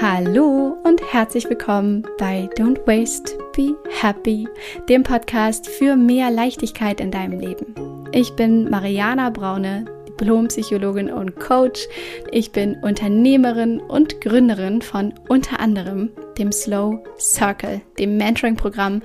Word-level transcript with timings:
Hallo 0.00 0.76
und 0.82 1.00
herzlich 1.12 1.48
willkommen 1.48 2.04
bei 2.18 2.48
Don't 2.56 2.84
Waste, 2.84 3.38
Be 3.54 3.76
Happy, 4.00 4.48
dem 4.88 5.04
Podcast 5.04 5.68
für 5.68 5.94
mehr 5.94 6.32
Leichtigkeit 6.32 7.00
in 7.00 7.12
deinem 7.12 7.38
Leben. 7.38 7.74
Ich 8.10 8.32
bin 8.34 8.68
Mariana 8.68 9.30
Braune, 9.30 9.84
Diplompsychologin 10.08 11.12
und 11.12 11.36
Coach. 11.36 11.86
Ich 12.32 12.50
bin 12.50 12.76
Unternehmerin 12.82 13.80
und 13.80 14.20
Gründerin 14.20 14.82
von 14.82 15.14
unter 15.28 15.60
anderem 15.60 16.10
dem 16.38 16.50
Slow 16.50 16.98
Circle, 17.18 17.80
dem 17.96 18.16
Mentoring-Programm, 18.16 19.00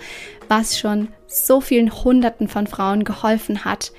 was 0.48 0.80
schon 0.80 1.10
so 1.28 1.62
vielen 1.62 2.04
Hunderten 2.04 2.48
von 2.48 2.66
Frauen 2.66 3.04
geholfen 3.04 3.64
hat, 3.64 3.92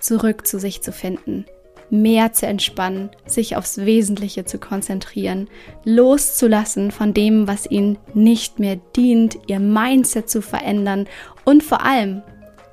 zurück 0.00 0.46
zu 0.46 0.58
sich 0.58 0.82
zu 0.82 0.90
finden, 0.90 1.44
mehr 1.90 2.32
zu 2.32 2.46
entspannen, 2.46 3.10
sich 3.26 3.56
aufs 3.56 3.78
Wesentliche 3.78 4.44
zu 4.44 4.58
konzentrieren, 4.58 5.48
loszulassen 5.84 6.90
von 6.90 7.14
dem, 7.14 7.46
was 7.46 7.70
ihnen 7.70 7.98
nicht 8.14 8.58
mehr 8.58 8.76
dient, 8.96 9.38
ihr 9.46 9.60
Mindset 9.60 10.28
zu 10.28 10.42
verändern 10.42 11.06
und 11.44 11.62
vor 11.62 11.84
allem 11.84 12.22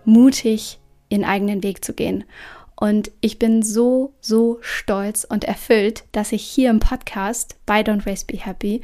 mutig 0.05 0.79
ihren 1.09 1.25
eigenen 1.25 1.63
Weg 1.63 1.83
zu 1.83 1.93
gehen. 1.93 2.23
Und 2.75 3.11
ich 3.21 3.37
bin 3.37 3.61
so, 3.61 4.15
so 4.21 4.57
stolz 4.61 5.23
und 5.23 5.43
erfüllt, 5.43 6.03
dass 6.13 6.31
ich 6.31 6.43
hier 6.43 6.71
im 6.71 6.79
Podcast 6.79 7.57
bei 7.67 7.81
Don't 7.81 8.07
Waste 8.07 8.25
Be 8.25 8.43
Happy 8.43 8.81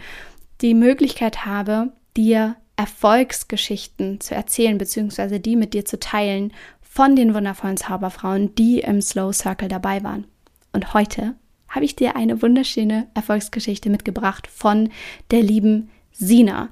die 0.61 0.75
Möglichkeit 0.75 1.45
habe, 1.45 1.91
dir 2.15 2.57
Erfolgsgeschichten 2.75 4.21
zu 4.21 4.35
erzählen, 4.35 4.77
beziehungsweise 4.77 5.39
die 5.39 5.55
mit 5.55 5.73
dir 5.73 5.83
zu 5.83 5.99
teilen 5.99 6.53
von 6.97 7.15
den 7.15 7.35
wundervollen 7.35 7.77
Zauberfrauen, 7.77 8.55
die 8.55 8.79
im 8.79 9.03
Slow 9.03 9.31
Circle 9.31 9.67
dabei 9.67 10.03
waren. 10.03 10.25
Und 10.73 10.95
heute 10.95 11.35
habe 11.67 11.85
ich 11.85 11.95
dir 11.95 12.15
eine 12.15 12.41
wunderschöne 12.41 13.05
Erfolgsgeschichte 13.13 13.91
mitgebracht 13.91 14.47
von 14.47 14.89
der 15.29 15.43
lieben 15.43 15.91
Sina. 16.11 16.69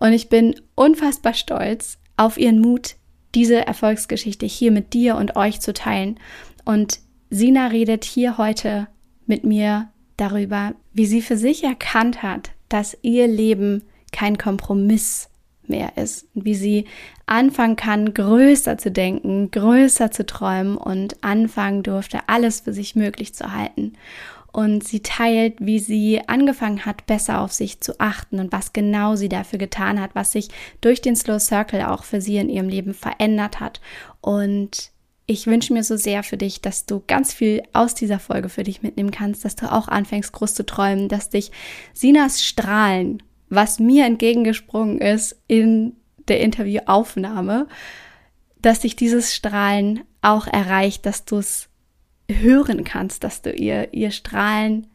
Und 0.00 0.14
ich 0.14 0.28
bin 0.28 0.56
unfassbar 0.74 1.32
stolz 1.32 1.98
auf 2.16 2.38
ihren 2.38 2.58
Mut, 2.58 2.96
diese 3.36 3.68
Erfolgsgeschichte 3.68 4.46
hier 4.46 4.72
mit 4.72 4.94
dir 4.94 5.14
und 5.14 5.36
euch 5.36 5.60
zu 5.60 5.72
teilen. 5.72 6.18
Und 6.64 6.98
Sina 7.30 7.68
redet 7.68 8.04
hier 8.04 8.36
heute 8.36 8.88
mit 9.26 9.44
mir 9.44 9.90
darüber, 10.16 10.74
wie 10.92 11.06
sie 11.06 11.22
für 11.22 11.36
sich 11.36 11.62
erkannt 11.62 12.24
hat, 12.24 12.50
dass 12.68 12.98
ihr 13.02 13.28
Leben 13.28 13.84
kein 14.10 14.38
Kompromiss 14.38 15.30
mehr 15.68 15.96
ist, 15.96 16.26
wie 16.34 16.54
sie 16.54 16.86
anfangen 17.26 17.76
kann, 17.76 18.14
größer 18.14 18.78
zu 18.78 18.90
denken, 18.90 19.50
größer 19.50 20.10
zu 20.10 20.26
träumen 20.26 20.76
und 20.76 21.22
anfangen 21.22 21.82
durfte, 21.82 22.20
alles 22.26 22.60
für 22.60 22.72
sich 22.72 22.96
möglich 22.96 23.34
zu 23.34 23.52
halten. 23.52 23.92
Und 24.50 24.82
sie 24.82 25.00
teilt, 25.00 25.56
wie 25.60 25.78
sie 25.78 26.22
angefangen 26.26 26.86
hat, 26.86 27.06
besser 27.06 27.40
auf 27.40 27.52
sich 27.52 27.80
zu 27.80 28.00
achten 28.00 28.40
und 28.40 28.50
was 28.50 28.72
genau 28.72 29.14
sie 29.14 29.28
dafür 29.28 29.58
getan 29.58 30.00
hat, 30.00 30.14
was 30.14 30.32
sich 30.32 30.48
durch 30.80 31.02
den 31.02 31.16
Slow 31.16 31.38
Circle 31.38 31.82
auch 31.82 32.02
für 32.02 32.20
sie 32.20 32.38
in 32.38 32.48
ihrem 32.48 32.68
Leben 32.68 32.94
verändert 32.94 33.60
hat. 33.60 33.80
Und 34.20 34.90
ich 35.30 35.46
wünsche 35.46 35.74
mir 35.74 35.84
so 35.84 35.96
sehr 35.98 36.22
für 36.22 36.38
dich, 36.38 36.62
dass 36.62 36.86
du 36.86 37.02
ganz 37.06 37.34
viel 37.34 37.62
aus 37.74 37.94
dieser 37.94 38.18
Folge 38.18 38.48
für 38.48 38.62
dich 38.62 38.82
mitnehmen 38.82 39.10
kannst, 39.10 39.44
dass 39.44 39.56
du 39.56 39.70
auch 39.70 39.86
anfängst 39.86 40.32
groß 40.32 40.54
zu 40.54 40.64
träumen, 40.64 41.08
dass 41.08 41.28
dich 41.28 41.52
Sinas 41.92 42.42
Strahlen 42.42 43.22
was 43.48 43.78
mir 43.78 44.04
entgegengesprungen 44.04 44.98
ist 44.98 45.40
in 45.46 45.96
der 46.28 46.40
Interviewaufnahme, 46.40 47.66
dass 48.60 48.80
dich 48.80 48.96
dieses 48.96 49.34
Strahlen 49.34 50.00
auch 50.20 50.46
erreicht, 50.46 51.06
dass 51.06 51.24
du 51.24 51.36
es 51.38 51.68
hören 52.30 52.84
kannst, 52.84 53.24
dass 53.24 53.42
du 53.42 53.52
ihr, 53.52 53.94
ihr 53.94 54.10
Strahlen 54.10 54.86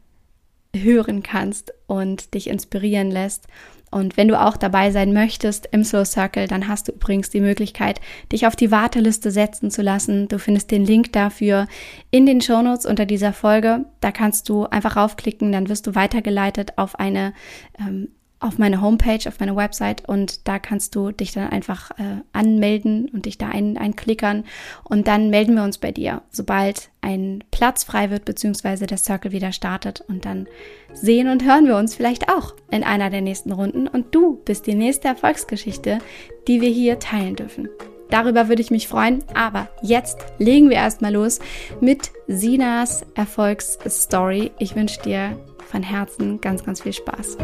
hören 0.75 1.23
kannst 1.23 1.73
und 1.87 2.33
dich 2.33 2.47
inspirieren 2.47 3.11
lässt. 3.11 3.47
Und 3.91 4.17
wenn 4.17 4.27
du 4.27 4.41
auch 4.41 4.57
dabei 4.57 4.89
sein 4.89 5.13
möchtest 5.13 5.67
im 5.71 5.83
Slow 5.83 6.03
Circle, 6.03 6.47
dann 6.47 6.67
hast 6.67 6.87
du 6.87 6.93
übrigens 6.93 7.29
die 7.29 7.41
Möglichkeit, 7.41 8.01
dich 8.31 8.47
auf 8.47 8.55
die 8.55 8.71
Warteliste 8.71 9.29
setzen 9.29 9.69
zu 9.69 9.83
lassen. 9.83 10.27
Du 10.27 10.39
findest 10.39 10.71
den 10.71 10.83
Link 10.83 11.13
dafür 11.13 11.67
in 12.09 12.25
den 12.25 12.41
Shownotes 12.41 12.87
unter 12.87 13.05
dieser 13.05 13.33
Folge. 13.33 13.85
Da 14.01 14.11
kannst 14.11 14.49
du 14.49 14.65
einfach 14.65 14.95
raufklicken, 14.95 15.51
dann 15.51 15.69
wirst 15.69 15.85
du 15.85 15.93
weitergeleitet 15.93 16.79
auf 16.79 16.99
eine 16.99 17.33
ähm, 17.79 18.09
auf 18.43 18.57
meine 18.57 18.81
Homepage, 18.81 19.27
auf 19.27 19.39
meine 19.39 19.55
Website 19.55 20.07
und 20.07 20.47
da 20.47 20.59
kannst 20.59 20.95
du 20.95 21.11
dich 21.11 21.31
dann 21.31 21.49
einfach 21.49 21.91
äh, 21.91 22.21
anmelden 22.33 23.09
und 23.09 23.25
dich 23.25 23.37
da 23.37 23.47
ein, 23.47 23.77
einklickern 23.77 24.43
und 24.83 25.07
dann 25.07 25.29
melden 25.29 25.55
wir 25.55 25.63
uns 25.63 25.77
bei 25.77 25.91
dir, 25.91 26.21
sobald 26.29 26.89
ein 27.01 27.43
Platz 27.51 27.83
frei 27.83 28.09
wird 28.09 28.25
beziehungsweise 28.25 28.85
der 28.85 28.97
Circle 28.97 29.31
wieder 29.31 29.53
startet 29.53 30.01
und 30.07 30.25
dann 30.25 30.47
sehen 30.93 31.29
und 31.29 31.45
hören 31.45 31.67
wir 31.67 31.77
uns 31.77 31.95
vielleicht 31.95 32.29
auch 32.29 32.53
in 32.69 32.83
einer 32.83 33.09
der 33.09 33.21
nächsten 33.21 33.51
Runden 33.51 33.87
und 33.87 34.13
du 34.13 34.41
bist 34.43 34.67
die 34.67 34.75
nächste 34.75 35.07
Erfolgsgeschichte, 35.07 35.99
die 36.47 36.59
wir 36.59 36.69
hier 36.69 36.99
teilen 36.99 37.35
dürfen. 37.35 37.69
Darüber 38.09 38.47
würde 38.47 38.61
ich 38.61 38.69
mich 38.69 38.87
freuen, 38.87 39.23
aber 39.33 39.69
jetzt 39.81 40.19
legen 40.37 40.69
wir 40.69 40.77
erstmal 40.77 41.13
los 41.13 41.39
mit 41.81 42.11
Sinas 42.27 43.05
Erfolgsstory. 43.15 44.51
Ich 44.59 44.75
wünsche 44.75 45.01
dir 45.01 45.39
von 45.71 45.81
Herzen 45.81 46.39
ganz, 46.39 46.63
ganz 46.63 46.81
viel 46.81 46.93
Spaß. 46.93 47.37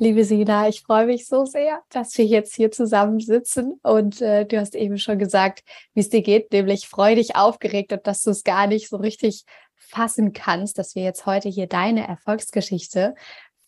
Liebe 0.00 0.24
Sina, 0.24 0.68
ich 0.68 0.82
freue 0.82 1.06
mich 1.06 1.26
so 1.28 1.44
sehr, 1.44 1.80
dass 1.90 2.18
wir 2.18 2.24
jetzt 2.24 2.56
hier 2.56 2.72
zusammen 2.72 3.20
sitzen 3.20 3.78
und 3.84 4.20
äh, 4.20 4.44
du 4.44 4.58
hast 4.58 4.74
eben 4.74 4.98
schon 4.98 5.20
gesagt, 5.20 5.62
wie 5.94 6.00
es 6.00 6.08
dir 6.08 6.20
geht, 6.20 6.52
nämlich 6.52 6.88
freudig 6.88 7.36
aufgeregt 7.36 7.92
und 7.92 8.04
dass 8.04 8.22
du 8.22 8.30
es 8.30 8.42
gar 8.42 8.66
nicht 8.66 8.88
so 8.88 8.96
richtig 8.96 9.44
fassen 9.76 10.32
kannst, 10.32 10.78
dass 10.78 10.96
wir 10.96 11.04
jetzt 11.04 11.26
heute 11.26 11.48
hier 11.48 11.68
deine 11.68 12.08
Erfolgsgeschichte 12.08 13.14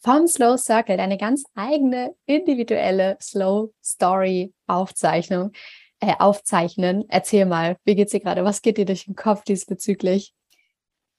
vom 0.01 0.27
Slow 0.27 0.59
Circle, 0.59 0.97
deine 0.97 1.17
ganz 1.17 1.45
eigene 1.55 2.15
individuelle 2.27 3.17
Slow 3.21 3.73
Story 3.83 4.53
Aufzeichnung 4.67 5.53
äh, 6.01 6.15
aufzeichnen. 6.19 7.05
Erzähl 7.09 7.47
mal, 7.47 7.77
wie 7.85 7.95
geht's 7.95 8.11
dir 8.13 8.21
gerade? 8.21 8.45
Was 8.45 8.63
geht 8.63 8.79
dir 8.79 8.85
durch 8.85 9.05
den 9.05 9.15
Kopf 9.15 9.45
diesbezüglich? 9.45 10.35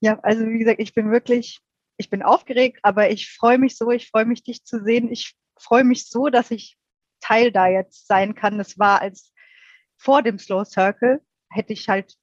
Ja, 0.01 0.19
also 0.21 0.45
wie 0.45 0.59
gesagt, 0.59 0.81
ich 0.81 0.93
bin 0.93 1.11
wirklich 1.11 1.61
ich 1.97 2.09
bin 2.09 2.23
aufgeregt, 2.23 2.79
aber 2.83 3.09
ich 3.09 3.31
freue 3.31 3.57
mich 3.57 3.75
so, 3.75 3.91
ich 3.91 4.09
freue 4.09 4.25
mich, 4.25 4.43
dich 4.43 4.63
zu 4.63 4.83
sehen. 4.83 5.11
Ich 5.11 5.35
freue 5.59 5.83
mich 5.83 6.07
so, 6.07 6.29
dass 6.29 6.51
ich 6.51 6.77
Teil 7.19 7.51
da 7.51 7.67
jetzt 7.67 8.07
sein 8.07 8.35
kann. 8.35 8.59
Es 8.59 8.77
war 8.77 9.01
als 9.01 9.33
vor 9.97 10.21
dem 10.21 10.37
Slow 10.37 10.63
Circle, 10.63 11.21
hätte 11.49 11.73
ich 11.73 11.89
halt 11.89 12.15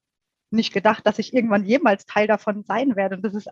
nicht 0.49 0.73
gedacht, 0.73 1.05
dass 1.05 1.19
ich 1.19 1.33
irgendwann 1.33 1.65
jemals 1.65 2.05
Teil 2.05 2.27
davon 2.27 2.63
sein 2.63 2.95
werde. 2.95 3.17
Und 3.17 3.23
das 3.23 3.35
ist 3.35 3.49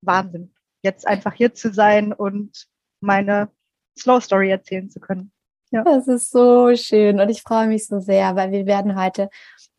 Wahnsinn, 0.00 0.54
jetzt 0.82 1.06
einfach 1.06 1.34
hier 1.34 1.52
zu 1.52 1.72
sein 1.72 2.12
und 2.12 2.66
meine 3.00 3.50
Slow 3.98 4.20
Story 4.20 4.50
erzählen 4.50 4.88
zu 4.88 5.00
können. 5.00 5.32
Ja. 5.70 5.82
Das 5.82 6.06
ist 6.06 6.30
so 6.30 6.74
schön 6.76 7.20
und 7.20 7.28
ich 7.28 7.42
freue 7.42 7.66
mich 7.66 7.86
so 7.86 7.98
sehr, 7.98 8.36
weil 8.36 8.52
wir 8.52 8.66
werden 8.66 9.00
heute 9.00 9.28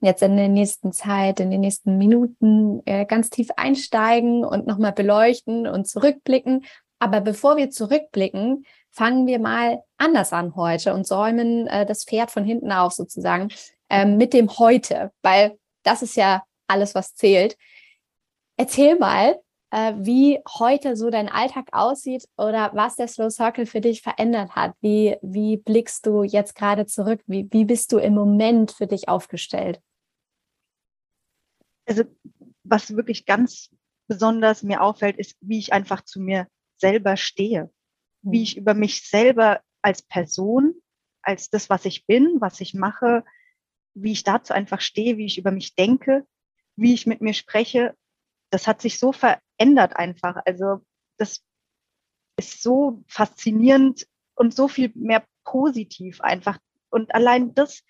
jetzt 0.02 0.22
in 0.22 0.36
der 0.36 0.50
nächsten 0.50 0.92
Zeit, 0.92 1.40
in 1.40 1.50
den 1.50 1.62
nächsten 1.62 1.98
Minuten 1.98 2.82
äh, 2.86 3.06
ganz 3.06 3.30
tief 3.30 3.50
einsteigen 3.56 4.44
und 4.44 4.68
nochmal 4.68 4.92
beleuchten 4.92 5.66
und 5.66 5.88
zurückblicken. 5.88 6.66
Aber 7.00 7.22
bevor 7.22 7.58
wir 7.58 7.70
zurückblicken, 7.70 8.66
fangen 8.92 9.28
wir 9.28 9.40
mal 9.40 9.84
anders 9.98 10.34
an 10.34 10.56
heute 10.56 10.94
und 10.94 11.08
säumen 11.08 11.68
äh, 11.68 11.86
das 11.86 12.04
Pferd 12.04 12.32
von 12.32 12.44
hinten 12.44 12.72
auf 12.72 12.94
sozusagen 12.94 13.50
ähm, 13.90 14.18
mit 14.18 14.34
dem 14.34 14.50
Heute, 14.60 15.12
weil 15.22 15.58
das 15.84 16.02
ist 16.02 16.18
ja 16.18 16.44
alles, 16.68 16.96
was 16.96 17.16
zählt. 17.16 17.56
Erzähl 18.58 18.98
mal, 18.98 19.40
äh, 19.72 19.94
wie 19.98 20.40
heute 20.60 20.96
so 20.96 21.10
dein 21.10 21.30
Alltag 21.30 21.68
aussieht 21.72 22.28
oder 22.38 22.72
was 22.74 22.96
der 22.96 23.08
Slow 23.08 23.30
Circle 23.30 23.66
für 23.66 23.82
dich 23.82 24.02
verändert 24.02 24.56
hat. 24.56 24.76
Wie, 24.82 25.18
wie 25.22 25.58
blickst 25.58 26.06
du 26.06 26.24
jetzt 26.24 26.56
gerade 26.56 26.86
zurück? 26.86 27.22
Wie, 27.28 27.48
wie 27.52 27.66
bist 27.66 27.92
du 27.92 27.98
im 27.98 28.14
Moment 28.14 28.72
für 28.72 28.88
dich 28.88 29.10
aufgestellt? 29.10 29.82
Also, 31.86 32.04
was 32.64 32.96
wirklich 32.96 33.26
ganz 33.26 33.70
besonders 34.08 34.64
mir 34.64 34.82
auffällt, 34.82 35.18
ist, 35.18 35.36
wie 35.42 35.60
ich 35.60 35.74
einfach 35.74 36.04
zu 36.04 36.20
mir 36.20 36.48
selber 36.78 37.18
stehe. 37.18 37.72
Wie 38.22 38.44
ich 38.44 38.58
über 38.58 38.74
mich 38.74 39.08
selber 39.08 39.62
als 39.82 40.02
Person, 40.02 40.76
als 41.22 41.50
das, 41.50 41.70
was 41.70 41.86
ich 41.86 42.06
bin, 42.06 42.38
was 42.40 42.62
ich 42.62 42.74
mache, 42.74 43.24
wie 43.94 44.12
ich 44.12 44.24
dazu 44.24 44.54
einfach 44.54 44.82
stehe, 44.82 45.18
wie 45.18 45.26
ich 45.26 45.38
über 45.38 45.52
mich 45.52 45.76
denke, 45.76 46.26
wie 46.76 46.94
ich 46.94 47.08
mit 47.08 47.22
mir 47.22 47.34
spreche, 47.34 47.96
das 48.50 48.68
hat 48.68 48.82
sich 48.82 49.00
so 49.00 49.12
verändert 49.12 49.96
einfach. 49.96 50.38
Also 50.46 50.82
das 51.18 51.44
ist 52.38 52.62
so 52.62 53.04
faszinierend 53.08 54.08
und 54.36 54.54
so 54.54 54.68
viel 54.68 54.92
mehr 54.96 55.26
positiv 55.44 56.22
einfach. 56.22 56.60
Und 56.90 57.14
allein 57.14 57.54
das, 57.54 57.84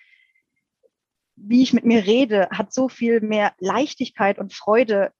wie 1.35 1.61
ich 1.61 1.73
mit 1.73 1.85
mir 1.85 2.05
rede, 2.05 2.49
hat 2.51 2.73
so 2.73 2.89
viel 2.89 3.21
mehr 3.21 3.53
Leichtigkeit 3.59 4.39
und 4.39 4.53
Freude 4.53 5.11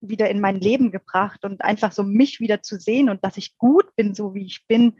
wieder 0.00 0.30
in 0.30 0.40
mein 0.40 0.60
Leben 0.60 0.92
gebracht 0.92 1.44
und 1.44 1.62
einfach 1.62 1.92
so 1.92 2.04
mich 2.04 2.40
wieder 2.40 2.62
zu 2.62 2.78
sehen 2.78 3.10
und 3.10 3.24
dass 3.24 3.36
ich 3.36 3.58
gut 3.58 3.94
bin, 3.96 4.14
so 4.14 4.34
wie 4.34 4.46
ich 4.46 4.64
bin. 4.66 4.98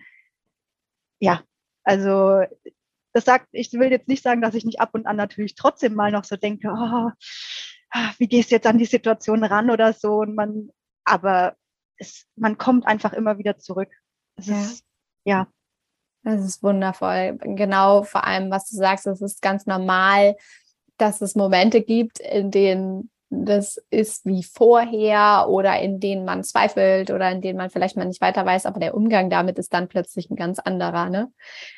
Ja, 1.21 1.43
also 1.85 2.43
das 3.13 3.25
sagt, 3.25 3.49
ich 3.53 3.73
will 3.73 3.91
jetzt 3.91 4.09
nicht 4.09 4.23
sagen, 4.23 4.41
dass 4.41 4.55
ich 4.55 4.65
nicht 4.65 4.81
ab 4.81 4.91
und 4.93 5.07
an 5.07 5.17
natürlich 5.17 5.55
trotzdem 5.55 5.95
mal 5.95 6.11
noch 6.11 6.25
so 6.25 6.37
denke, 6.37 6.69
oh, 6.69 7.11
wie 8.19 8.29
gehst 8.29 8.51
du 8.51 8.57
jetzt 8.57 8.67
an 8.67 8.79
die 8.79 8.85
Situation 8.85 9.45
ran 9.45 9.71
oder 9.71 9.93
so. 9.93 10.19
Und 10.19 10.35
man, 10.35 10.71
aber 11.05 11.57
es, 11.97 12.27
man 12.37 12.59
kommt 12.59 12.87
einfach 12.87 13.13
immer 13.13 13.39
wieder 13.39 13.59
zurück. 13.59 13.91
Es 14.37 14.47
ja. 14.47 14.61
Ist, 14.61 14.85
ja. 15.25 15.49
Das 16.25 16.45
ist 16.45 16.63
wundervoll. 16.63 17.39
Genau, 17.41 18.03
vor 18.03 18.25
allem, 18.25 18.51
was 18.51 18.69
du 18.69 18.77
sagst, 18.77 19.07
es 19.07 19.23
ist 19.23 19.41
ganz 19.41 19.67
normal, 19.67 20.37
dass 20.99 21.21
es 21.21 21.37
Momente 21.37 21.81
gibt, 21.81 22.19
in 22.19 22.51
denen 22.51 23.11
das 23.31 23.77
ist 23.91 24.25
wie 24.25 24.43
vorher 24.43 25.47
oder 25.49 25.79
in 25.81 26.01
denen 26.01 26.25
man 26.25 26.45
zweifelt 26.45 27.11
oder 27.11 27.31
in 27.31 27.43
denen 27.43 27.59
man 27.59 27.71
vielleicht 27.71 27.97
mal 27.97 28.07
nicht 28.07 28.23
weiter 28.23 28.45
weiß, 28.47 28.65
aber 28.65 28.81
der 28.81 28.95
Umgang 28.95 29.29
damit 29.29 29.59
ist 29.59 29.75
dann 29.75 29.89
plötzlich 29.89 30.31
ein 30.31 30.37
ganz 30.37 30.59
anderer, 30.59 31.11
ne? 31.11 31.31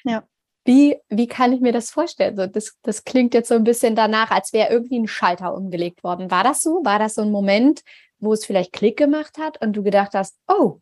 Ja. 0.04 0.22
Wie, 0.70 0.96
wie 1.08 1.26
kann 1.26 1.52
ich 1.52 1.60
mir 1.60 1.72
das 1.72 1.90
vorstellen? 1.90 2.36
So, 2.36 2.46
das, 2.46 2.78
das 2.82 3.02
klingt 3.02 3.34
jetzt 3.34 3.48
so 3.48 3.56
ein 3.56 3.64
bisschen 3.64 3.96
danach, 3.96 4.30
als 4.30 4.52
wäre 4.52 4.70
irgendwie 4.70 5.00
ein 5.00 5.08
Schalter 5.08 5.52
umgelegt 5.52 6.04
worden. 6.04 6.30
War 6.30 6.44
das 6.44 6.60
so? 6.60 6.84
War 6.84 7.00
das 7.00 7.16
so 7.16 7.22
ein 7.22 7.32
Moment, 7.32 7.82
wo 8.20 8.32
es 8.32 8.46
vielleicht 8.46 8.72
Klick 8.72 8.96
gemacht 8.96 9.36
hat 9.36 9.60
und 9.60 9.72
du 9.72 9.82
gedacht 9.82 10.12
hast, 10.14 10.38
oh, 10.46 10.78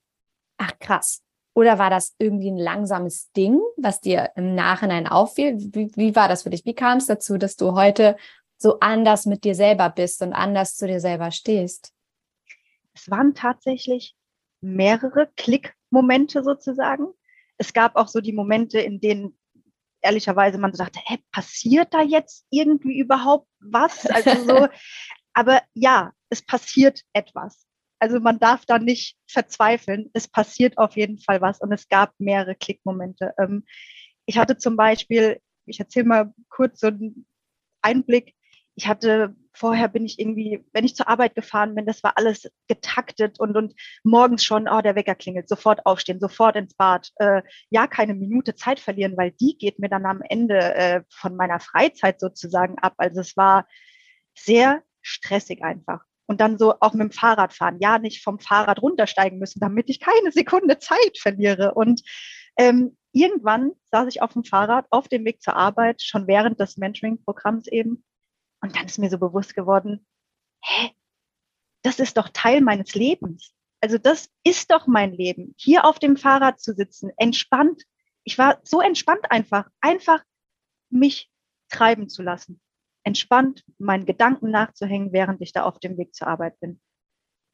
ach 0.59 0.79
krass. 0.79 1.23
Oder 1.55 1.79
war 1.79 1.89
das 1.89 2.15
irgendwie 2.19 2.51
ein 2.51 2.59
langsames 2.59 3.33
Ding, 3.33 3.63
was 3.79 4.03
dir 4.03 4.31
im 4.37 4.55
Nachhinein 4.55 5.07
auffiel? 5.07 5.57
Wie, 5.57 5.91
wie 5.97 6.15
war 6.15 6.29
das 6.29 6.43
für 6.43 6.51
dich? 6.51 6.67
Wie 6.67 6.75
kam 6.75 6.99
es 6.99 7.07
dazu, 7.07 7.39
dass 7.39 7.57
du 7.57 7.73
heute 7.73 8.19
so 8.59 8.81
anders 8.81 9.25
mit 9.25 9.43
dir 9.43 9.55
selber 9.55 9.89
bist 9.89 10.21
und 10.21 10.35
anders 10.35 10.77
zu 10.77 10.87
dir 10.87 11.01
selber 11.01 11.31
stehst? 11.31 11.95
Es 12.93 13.11
waren 13.11 13.35
tatsächlich 13.35 14.15
mehrere 14.61 15.31
Klickmomente 15.39 16.45
sozusagen. 16.45 17.07
Es 17.57 17.73
gab 17.73 17.97
auch 17.97 18.09
so 18.09 18.21
die 18.21 18.35
Momente, 18.35 18.81
in 18.81 19.01
denen 19.01 19.39
ehrlicherweise 20.03 20.59
man 20.59 20.75
sagte, 20.75 21.01
hä, 21.05 21.19
passiert 21.33 21.93
da 21.93 22.03
jetzt 22.03 22.47
irgendwie 22.51 22.99
überhaupt 22.99 23.49
was? 23.61 24.07
Also 24.07 24.45
so, 24.45 24.69
aber 25.35 25.63
ja, 25.75 26.13
es 26.31 26.43
passiert 26.43 27.03
etwas. 27.13 27.67
Also 28.01 28.21
man 28.21 28.39
darf 28.39 28.65
da 28.65 28.79
nicht 28.79 29.17
verzweifeln. 29.27 30.11
Es 30.13 30.29
passiert 30.29 30.79
auf 30.79 30.97
jeden 30.97 31.19
Fall 31.19 31.41
was 31.41 31.61
und 31.61 31.73
es 31.73 31.89
gab 31.89 32.13
mehrere 32.19 32.55
Klickmomente. 32.55 33.33
Ähm, 33.39 33.65
ich 34.27 34.39
hatte 34.39 34.57
zum 34.57 34.77
Beispiel, 34.77 35.41
ich 35.67 35.81
erzähle 35.81 36.07
mal 36.07 36.35
kurz 36.49 36.81
so 36.81 36.89
einen 36.89 37.27
Einblick 37.83 38.35
ich 38.79 38.87
hatte 38.87 39.35
vorher 39.53 39.89
bin 39.89 40.07
ich 40.07 40.21
irgendwie, 40.21 40.65
wenn 40.73 40.85
ich 40.85 40.95
zur 40.95 41.09
Arbeit 41.09 41.35
gefahren 41.35 41.75
bin, 41.75 41.85
das 41.85 42.05
war 42.05 42.13
alles 42.17 42.49
getaktet 42.69 43.41
und, 43.41 43.57
und 43.57 43.75
morgens 44.05 44.45
schon, 44.45 44.69
oh, 44.69 44.81
der 44.81 44.95
Wecker 44.95 45.17
klingelt, 45.17 45.49
sofort 45.49 45.85
aufstehen, 45.85 46.21
sofort 46.21 46.55
ins 46.55 46.75
Bad. 46.75 47.11
Äh, 47.17 47.43
ja, 47.71 47.89
keine 47.89 48.15
Minute 48.15 48.55
Zeit 48.55 48.79
verlieren, 48.79 49.17
weil 49.17 49.33
die 49.33 49.59
geht 49.59 49.81
mir 49.81 49.89
dann 49.89 50.07
am 50.07 50.23
Ende 50.23 50.61
äh, 50.77 51.03
von 51.11 51.35
meiner 51.35 51.59
Freizeit 51.59 52.21
sozusagen 52.21 52.79
ab. 52.79 52.95
Also 52.99 53.21
es 53.21 53.37
war 53.37 53.67
sehr 54.39 54.85
stressig 55.03 55.65
einfach. 55.65 56.05
Und 56.29 56.41
dann 56.41 56.57
so 56.57 56.75
auch 56.79 56.93
mit 56.93 57.03
dem 57.03 57.11
Fahrrad 57.11 57.53
fahren. 57.53 57.79
Ja, 57.81 57.99
nicht 57.99 58.23
vom 58.23 58.39
Fahrrad 58.39 58.81
runtersteigen 58.81 59.41
müssen, 59.41 59.59
damit 59.59 59.91
ich 59.91 59.99
keine 59.99 60.31
Sekunde 60.31 60.79
Zeit 60.79 61.19
verliere. 61.19 61.75
Und 61.75 62.03
ähm, 62.57 62.97
irgendwann 63.11 63.73
saß 63.91 64.07
ich 64.09 64.23
auf 64.23 64.35
dem 64.35 64.45
Fahrrad 64.45 64.87
auf 64.91 65.09
dem 65.09 65.25
Weg 65.25 65.43
zur 65.43 65.57
Arbeit, 65.57 66.01
schon 66.01 66.29
während 66.29 66.61
des 66.61 66.77
Mentoring-Programms 66.77 67.67
eben 67.67 68.05
und 68.61 68.77
dann 68.77 68.87
ist 68.87 68.99
mir 68.99 69.11
so 69.11 69.19
bewusst 69.19 69.55
geworden, 69.55 70.07
hä, 70.63 70.91
das 71.83 71.99
ist 71.99 72.17
doch 72.17 72.29
Teil 72.31 72.61
meines 72.61 72.95
Lebens. 72.95 73.55
Also 73.81 73.99
das 73.99 74.29
ist 74.45 74.71
doch 74.71 74.87
mein 74.87 75.13
Leben, 75.13 75.55
hier 75.57 75.85
auf 75.85 75.99
dem 75.99 76.17
Fahrrad 76.17 76.61
zu 76.61 76.75
sitzen, 76.75 77.13
entspannt. 77.17 77.85
Ich 78.25 78.37
war 78.37 78.61
so 78.65 78.81
entspannt 78.81 79.31
einfach, 79.31 79.71
einfach 79.81 80.25
mich 80.91 81.31
treiben 81.69 82.09
zu 82.09 82.23
lassen, 82.23 82.61
entspannt 83.05 83.65
meinen 83.79 84.07
Gedanken 84.07 84.51
nachzuhängen, 84.51 85.13
während 85.13 85.41
ich 85.41 85.53
da 85.53 85.63
auf 85.63 85.79
dem 85.79 85.97
Weg 85.97 86.15
zur 86.15 86.27
Arbeit 86.27 86.59
bin. 86.61 86.81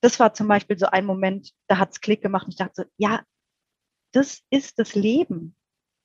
Das 0.00 0.18
war 0.18 0.34
zum 0.34 0.48
Beispiel 0.48 0.78
so 0.78 0.86
ein 0.86 1.04
Moment, 1.04 1.52
da 1.66 1.78
hat's 1.78 2.00
Klick 2.00 2.22
gemacht 2.22 2.46
und 2.46 2.52
ich 2.52 2.58
dachte 2.58 2.82
so, 2.82 2.84
ja, 2.96 3.22
das 4.12 4.42
ist 4.50 4.78
das 4.78 4.94
Leben. 4.94 5.56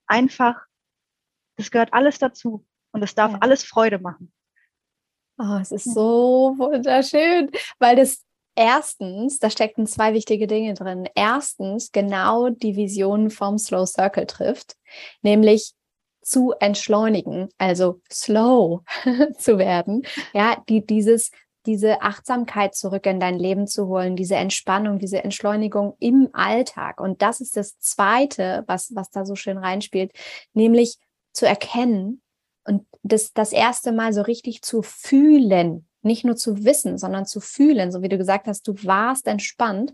Einfach, 0.07 0.65
das 1.57 1.71
gehört 1.71 1.93
alles 1.93 2.17
dazu 2.19 2.65
und 2.91 3.03
es 3.03 3.15
darf 3.15 3.33
ja. 3.33 3.37
alles 3.39 3.63
Freude 3.63 3.99
machen. 3.99 4.33
Oh, 5.39 5.57
es 5.61 5.71
ist 5.71 5.93
so 5.93 6.53
wunderschön, 6.57 7.49
weil 7.79 7.95
das 7.95 8.25
erstens, 8.55 9.39
da 9.39 9.49
steckten 9.49 9.87
zwei 9.87 10.13
wichtige 10.13 10.47
Dinge 10.47 10.73
drin. 10.73 11.07
Erstens 11.15 11.93
genau 11.93 12.49
die 12.49 12.75
Vision 12.75 13.29
vom 13.29 13.57
Slow 13.57 13.85
Circle 13.85 14.27
trifft, 14.27 14.75
nämlich 15.21 15.73
zu 16.21 16.53
entschleunigen, 16.59 17.47
also 17.57 18.01
slow 18.11 18.81
zu 19.37 19.57
werden. 19.57 20.03
Ja, 20.33 20.61
die, 20.67 20.85
dieses, 20.85 21.31
diese 21.65 22.01
Achtsamkeit 22.01 22.75
zurück 22.75 23.05
in 23.05 23.21
dein 23.21 23.39
Leben 23.39 23.65
zu 23.65 23.87
holen, 23.87 24.17
diese 24.17 24.35
Entspannung, 24.35 24.99
diese 24.99 25.23
Entschleunigung 25.23 25.95
im 25.99 26.27
Alltag. 26.33 26.99
Und 26.99 27.21
das 27.21 27.39
ist 27.39 27.55
das 27.55 27.79
zweite, 27.79 28.65
was, 28.67 28.93
was 28.93 29.09
da 29.09 29.25
so 29.25 29.35
schön 29.35 29.57
reinspielt, 29.57 30.11
nämlich 30.53 30.97
zu 31.31 31.47
erkennen, 31.47 32.21
und 32.69 32.85
das, 33.03 33.33
das 33.33 33.51
erste 33.51 33.91
Mal 33.91 34.13
so 34.13 34.21
richtig 34.21 34.61
zu 34.61 34.81
fühlen, 34.81 35.87
nicht 36.01 36.23
nur 36.23 36.35
zu 36.35 36.63
wissen, 36.63 36.97
sondern 36.97 37.25
zu 37.25 37.41
fühlen, 37.41 37.91
so 37.91 38.01
wie 38.01 38.09
du 38.09 38.17
gesagt 38.17 38.47
hast, 38.47 38.67
du 38.67 38.75
warst 38.83 39.27
entspannt, 39.27 39.93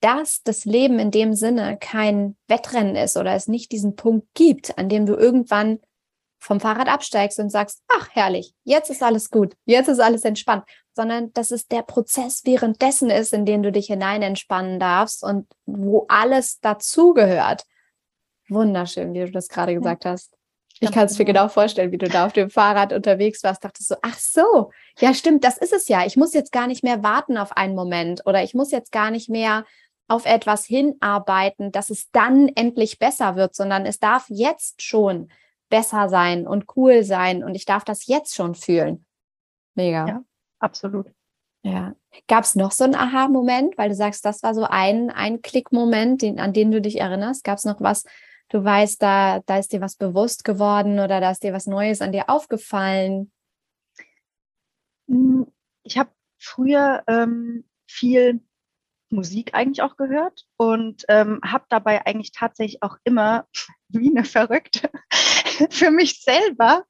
dass 0.00 0.42
das 0.42 0.64
Leben 0.66 0.98
in 0.98 1.10
dem 1.10 1.32
Sinne 1.34 1.78
kein 1.80 2.36
Wettrennen 2.46 2.94
ist 2.94 3.16
oder 3.16 3.34
es 3.34 3.48
nicht 3.48 3.72
diesen 3.72 3.96
Punkt 3.96 4.28
gibt, 4.34 4.76
an 4.78 4.88
dem 4.88 5.06
du 5.06 5.14
irgendwann 5.14 5.80
vom 6.38 6.60
Fahrrad 6.60 6.88
absteigst 6.88 7.38
und 7.38 7.50
sagst, 7.50 7.82
ach 7.88 8.10
herrlich, 8.12 8.52
jetzt 8.62 8.90
ist 8.90 9.02
alles 9.02 9.30
gut, 9.30 9.54
jetzt 9.64 9.88
ist 9.88 10.00
alles 10.00 10.22
entspannt, 10.24 10.64
sondern 10.92 11.32
dass 11.32 11.50
es 11.50 11.66
der 11.66 11.82
Prozess 11.82 12.42
währenddessen 12.44 13.10
ist, 13.10 13.32
in 13.32 13.46
den 13.46 13.62
du 13.62 13.72
dich 13.72 13.86
hinein 13.86 14.22
entspannen 14.22 14.78
darfst 14.78 15.24
und 15.24 15.48
wo 15.64 16.04
alles 16.08 16.60
dazugehört. 16.60 17.64
Wunderschön, 18.48 19.12
wie 19.14 19.20
du 19.20 19.30
das 19.30 19.48
gerade 19.48 19.74
gesagt 19.74 20.04
hast. 20.04 20.35
Ich 20.80 20.92
kann 20.92 21.06
es 21.06 21.18
mir 21.18 21.24
genau 21.24 21.48
vorstellen, 21.48 21.90
wie 21.90 21.98
du 21.98 22.08
da 22.08 22.26
auf 22.26 22.32
dem 22.32 22.50
Fahrrad 22.50 22.92
unterwegs 22.92 23.42
warst, 23.42 23.64
dachtest 23.64 23.88
so, 23.88 23.96
ach 24.02 24.18
so, 24.18 24.70
ja 24.98 25.14
stimmt, 25.14 25.42
das 25.44 25.56
ist 25.56 25.72
es 25.72 25.88
ja. 25.88 26.04
Ich 26.04 26.16
muss 26.16 26.34
jetzt 26.34 26.52
gar 26.52 26.66
nicht 26.66 26.84
mehr 26.84 27.02
warten 27.02 27.38
auf 27.38 27.56
einen 27.56 27.74
Moment 27.74 28.22
oder 28.26 28.42
ich 28.42 28.54
muss 28.54 28.70
jetzt 28.70 28.92
gar 28.92 29.10
nicht 29.10 29.30
mehr 29.30 29.64
auf 30.08 30.26
etwas 30.26 30.64
hinarbeiten, 30.64 31.72
dass 31.72 31.90
es 31.90 32.10
dann 32.10 32.48
endlich 32.48 32.98
besser 32.98 33.36
wird, 33.36 33.54
sondern 33.54 33.86
es 33.86 33.98
darf 33.98 34.26
jetzt 34.28 34.82
schon 34.82 35.28
besser 35.68 36.08
sein 36.08 36.46
und 36.46 36.76
cool 36.76 37.02
sein 37.02 37.42
und 37.42 37.54
ich 37.54 37.64
darf 37.64 37.84
das 37.84 38.06
jetzt 38.06 38.34
schon 38.34 38.54
fühlen. 38.54 39.04
Mega. 39.74 40.06
Ja, 40.06 40.22
absolut. 40.58 41.06
Ja. 41.62 41.94
Gab 42.28 42.44
es 42.44 42.54
noch 42.54 42.70
so 42.70 42.84
einen 42.84 42.94
Aha-Moment, 42.94 43.76
weil 43.76 43.88
du 43.88 43.94
sagst, 43.94 44.24
das 44.24 44.42
war 44.42 44.54
so 44.54 44.64
ein, 44.64 45.10
ein 45.10 45.42
Klick-Moment, 45.42 46.22
an 46.38 46.52
den 46.52 46.70
du 46.70 46.80
dich 46.80 47.00
erinnerst? 47.00 47.42
Gab 47.44 47.58
es 47.58 47.64
noch 47.64 47.80
was, 47.80 48.04
du 48.48 48.64
weißt, 48.64 49.02
da, 49.02 49.40
da 49.40 49.58
ist 49.58 49.72
dir 49.72 49.80
was 49.80 49.96
bewusst 49.96 50.44
geworden 50.44 50.98
oder 51.00 51.20
da 51.20 51.30
ist 51.30 51.42
dir 51.42 51.52
was 51.52 51.66
Neues 51.66 52.00
an 52.00 52.12
dir 52.12 52.28
aufgefallen? 52.28 53.32
Hm, 55.08 55.46
ich 55.82 55.98
habe 55.98 56.10
früher 56.38 57.02
ähm, 57.06 57.64
viel 57.86 58.40
Musik 59.10 59.54
eigentlich 59.54 59.82
auch 59.82 59.96
gehört 59.96 60.46
und 60.56 61.04
ähm, 61.08 61.40
habe 61.44 61.64
dabei 61.68 62.04
eigentlich 62.06 62.32
tatsächlich 62.32 62.82
auch 62.82 62.96
immer 63.04 63.46
wie 63.88 64.10
eine 64.10 64.24
Verrückte 64.24 64.90
für 65.70 65.90
mich 65.90 66.22
selber 66.22 66.84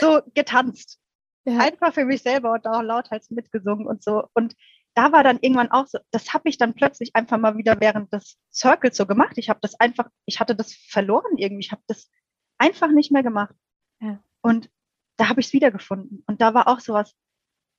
so 0.00 0.20
getanzt. 0.34 0.98
Ja. 1.44 1.58
Einfach 1.58 1.94
für 1.94 2.04
mich 2.04 2.22
selber 2.22 2.52
und 2.52 2.66
auch 2.66 2.82
lauthals 2.82 3.30
mitgesungen 3.30 3.86
und 3.86 4.02
so. 4.02 4.24
Und 4.34 4.54
da 4.94 5.12
war 5.12 5.22
dann 5.22 5.38
irgendwann 5.40 5.70
auch 5.70 5.86
so, 5.86 5.98
das 6.10 6.34
habe 6.34 6.48
ich 6.48 6.58
dann 6.58 6.74
plötzlich 6.74 7.14
einfach 7.14 7.38
mal 7.38 7.56
wieder 7.56 7.80
während 7.80 8.12
des 8.12 8.38
Circles 8.52 8.96
so 8.96 9.06
gemacht. 9.06 9.38
Ich 9.38 9.48
habe 9.48 9.60
das 9.62 9.78
einfach, 9.78 10.08
ich 10.26 10.40
hatte 10.40 10.56
das 10.56 10.74
verloren 10.74 11.36
irgendwie. 11.36 11.64
Ich 11.64 11.72
habe 11.72 11.82
das 11.86 12.10
einfach 12.58 12.90
nicht 12.90 13.12
mehr 13.12 13.22
gemacht. 13.22 13.54
Ja. 14.00 14.22
Und 14.42 14.70
da 15.16 15.28
habe 15.28 15.40
ich 15.40 15.48
es 15.48 15.52
wiedergefunden. 15.52 16.24
Und 16.26 16.40
da 16.40 16.54
war 16.54 16.66
auch 16.66 16.80
sowas, 16.80 17.14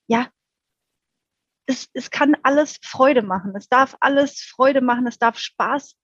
ja, 0.08 0.30
es, 1.65 1.89
es 1.94 2.12
kann 2.12 2.38
alles 2.44 2.80
Freude 2.82 3.24
machen. 3.24 3.56
Es 3.56 3.68
darf 3.68 3.98
alles 4.00 4.41
Freude 4.41 4.82
machen. 4.82 5.08
Es 5.08 5.20
darf 5.20 5.38
Spaß 5.38 5.98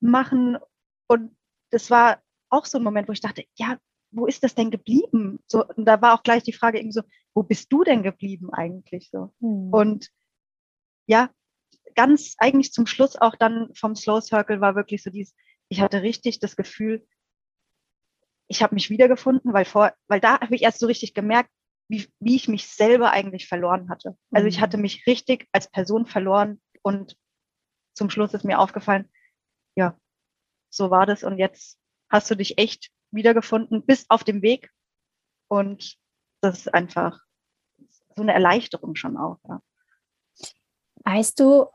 machen. 0.00 0.58
Und 1.08 1.36
das 1.70 1.90
war 1.90 2.22
auch 2.50 2.66
so 2.66 2.78
ein 2.78 2.84
Moment, 2.84 3.08
wo 3.08 3.12
ich 3.12 3.20
dachte, 3.20 3.44
ja, 3.56 3.78
wo 4.12 4.26
ist 4.26 4.42
das 4.44 4.54
denn 4.54 4.70
geblieben? 4.70 5.40
So, 5.46 5.66
und 5.66 5.84
da 5.84 6.00
war 6.00 6.14
auch 6.14 6.22
gleich 6.22 6.42
die 6.44 6.52
Frage 6.52 6.78
irgendwie 6.78 6.92
so, 6.92 7.02
wo 7.34 7.42
bist 7.42 7.72
du 7.72 7.84
denn 7.84 8.02
geblieben 8.02 8.50
eigentlich 8.52 9.10
so? 9.10 9.34
Hm. 9.40 9.72
Und 9.72 10.10
ja, 11.06 11.30
ganz 11.94 12.34
eigentlich 12.38 12.72
zum 12.72 12.86
Schluss 12.86 13.16
auch 13.16 13.36
dann 13.36 13.74
vom 13.74 13.96
Slow 13.96 14.20
Circle 14.20 14.60
war 14.60 14.76
wirklich 14.76 15.02
so 15.02 15.10
dieses, 15.10 15.34
ich 15.68 15.80
hatte 15.80 16.02
richtig 16.02 16.40
das 16.40 16.56
Gefühl, 16.56 17.06
ich 18.48 18.62
habe 18.62 18.74
mich 18.74 18.90
wiedergefunden, 18.90 19.52
weil 19.52 19.64
vor, 19.64 19.92
weil 20.08 20.20
da 20.20 20.40
habe 20.40 20.54
ich 20.54 20.62
erst 20.62 20.78
so 20.78 20.86
richtig 20.86 21.14
gemerkt, 21.14 21.50
wie, 21.88 22.08
wie 22.20 22.36
ich 22.36 22.48
mich 22.48 22.68
selber 22.68 23.12
eigentlich 23.12 23.48
verloren 23.48 23.88
hatte. 23.88 24.16
Also 24.32 24.46
ich 24.46 24.58
mhm. 24.58 24.60
hatte 24.62 24.76
mich 24.76 25.06
richtig 25.06 25.48
als 25.52 25.70
Person 25.70 26.06
verloren 26.06 26.60
und 26.82 27.16
zum 27.94 28.10
Schluss 28.10 28.34
ist 28.34 28.44
mir 28.44 28.58
aufgefallen, 28.58 29.10
ja, 29.76 29.98
so 30.70 30.90
war 30.90 31.06
das 31.06 31.24
und 31.24 31.38
jetzt 31.38 31.78
hast 32.10 32.30
du 32.30 32.34
dich 32.34 32.58
echt 32.58 32.90
wiedergefunden, 33.10 33.84
bis 33.84 34.06
auf 34.08 34.24
dem 34.24 34.42
Weg. 34.42 34.70
Und 35.48 35.96
das 36.40 36.58
ist 36.58 36.74
einfach 36.74 37.20
so 38.14 38.22
eine 38.22 38.34
Erleichterung 38.34 38.94
schon 38.96 39.16
auch. 39.16 39.38
Ja. 39.48 39.62
Weißt 41.06 41.38
du, 41.38 41.66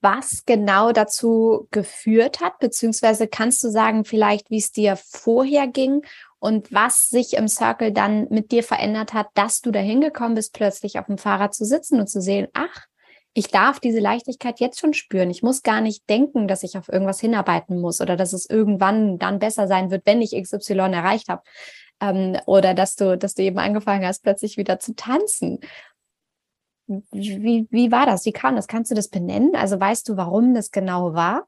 was 0.00 0.44
genau 0.46 0.92
dazu 0.92 1.68
geführt 1.70 2.40
hat, 2.40 2.58
beziehungsweise 2.58 3.28
kannst 3.28 3.62
du 3.62 3.68
sagen 3.68 4.04
vielleicht, 4.04 4.50
wie 4.50 4.58
es 4.58 4.72
dir 4.72 4.96
vorher 4.96 5.66
ging 5.66 6.02
und 6.38 6.72
was 6.72 7.10
sich 7.10 7.34
im 7.34 7.48
Circle 7.48 7.92
dann 7.92 8.26
mit 8.30 8.50
dir 8.50 8.62
verändert 8.62 9.12
hat, 9.12 9.28
dass 9.34 9.60
du 9.60 9.70
dahin 9.70 10.00
gekommen 10.00 10.36
bist, 10.36 10.54
plötzlich 10.54 10.98
auf 10.98 11.06
dem 11.06 11.18
Fahrrad 11.18 11.54
zu 11.54 11.66
sitzen 11.66 12.00
und 12.00 12.08
zu 12.08 12.22
sehen, 12.22 12.48
ach, 12.54 12.86
ich 13.34 13.48
darf 13.48 13.78
diese 13.78 14.00
Leichtigkeit 14.00 14.58
jetzt 14.58 14.80
schon 14.80 14.94
spüren. 14.94 15.30
Ich 15.30 15.42
muss 15.42 15.62
gar 15.62 15.80
nicht 15.80 16.08
denken, 16.08 16.48
dass 16.48 16.62
ich 16.62 16.76
auf 16.76 16.88
irgendwas 16.88 17.20
hinarbeiten 17.20 17.78
muss 17.80 18.00
oder 18.00 18.16
dass 18.16 18.32
es 18.32 18.48
irgendwann 18.48 19.18
dann 19.18 19.38
besser 19.38 19.68
sein 19.68 19.90
wird, 19.90 20.04
wenn 20.06 20.22
ich 20.22 20.32
XY 20.32 20.78
erreicht 20.78 21.28
habe. 21.28 21.42
Ähm, 22.00 22.38
oder 22.46 22.74
dass 22.74 22.96
du, 22.96 23.16
dass 23.16 23.34
du 23.34 23.42
eben 23.42 23.58
angefangen 23.58 24.04
hast, 24.04 24.22
plötzlich 24.22 24.56
wieder 24.56 24.80
zu 24.80 24.96
tanzen. 24.96 25.60
Wie, 27.12 27.68
wie 27.70 27.92
war 27.92 28.06
das? 28.06 28.26
Wie 28.26 28.32
kam 28.32 28.56
das? 28.56 28.66
Kannst 28.66 28.90
du 28.90 28.94
das 28.94 29.08
benennen? 29.08 29.54
Also 29.54 29.78
weißt 29.78 30.08
du, 30.08 30.16
warum 30.16 30.54
das 30.54 30.70
genau 30.70 31.14
war? 31.14 31.46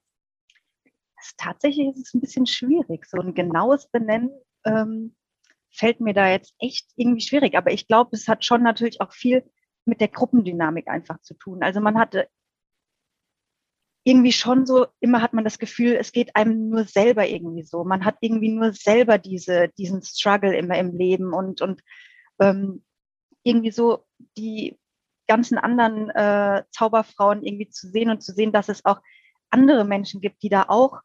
Tatsächlich 1.36 1.88
ist 1.88 2.06
es 2.06 2.14
ein 2.14 2.20
bisschen 2.20 2.46
schwierig. 2.46 3.06
So 3.06 3.20
ein 3.20 3.34
genaues 3.34 3.88
Benennen 3.88 4.30
ähm, 4.64 5.16
fällt 5.70 6.00
mir 6.00 6.14
da 6.14 6.28
jetzt 6.28 6.54
echt 6.58 6.90
irgendwie 6.96 7.22
schwierig. 7.22 7.56
Aber 7.56 7.72
ich 7.72 7.88
glaube, 7.88 8.10
es 8.12 8.28
hat 8.28 8.44
schon 8.44 8.62
natürlich 8.62 9.00
auch 9.00 9.12
viel 9.12 9.44
mit 9.84 10.00
der 10.00 10.08
Gruppendynamik 10.08 10.88
einfach 10.88 11.20
zu 11.22 11.34
tun. 11.34 11.62
Also 11.62 11.80
man 11.80 11.98
hatte 11.98 12.28
irgendwie 14.04 14.32
schon 14.32 14.66
so, 14.66 14.86
immer 15.00 15.22
hat 15.22 15.32
man 15.32 15.44
das 15.44 15.58
Gefühl, 15.58 15.96
es 15.98 16.12
geht 16.12 16.34
einem 16.34 16.68
nur 16.68 16.84
selber 16.84 17.26
irgendwie 17.26 17.62
so. 17.62 17.84
Man 17.84 18.04
hat 18.04 18.16
irgendwie 18.20 18.50
nur 18.50 18.72
selber 18.72 19.18
diese, 19.18 19.68
diesen 19.78 20.02
Struggle 20.02 20.56
immer 20.56 20.78
im 20.78 20.96
Leben 20.96 21.32
und, 21.32 21.62
und 21.62 21.82
ähm, 22.40 22.84
irgendwie 23.44 23.70
so 23.70 24.04
die 24.36 24.78
ganzen 25.26 25.58
anderen 25.58 26.10
äh, 26.10 26.64
Zauberfrauen 26.70 27.42
irgendwie 27.42 27.68
zu 27.68 27.88
sehen 27.88 28.10
und 28.10 28.22
zu 28.22 28.32
sehen, 28.32 28.52
dass 28.52 28.68
es 28.68 28.84
auch 28.84 29.00
andere 29.50 29.84
Menschen 29.84 30.20
gibt, 30.20 30.42
die 30.42 30.48
da 30.48 30.66
auch 30.68 31.00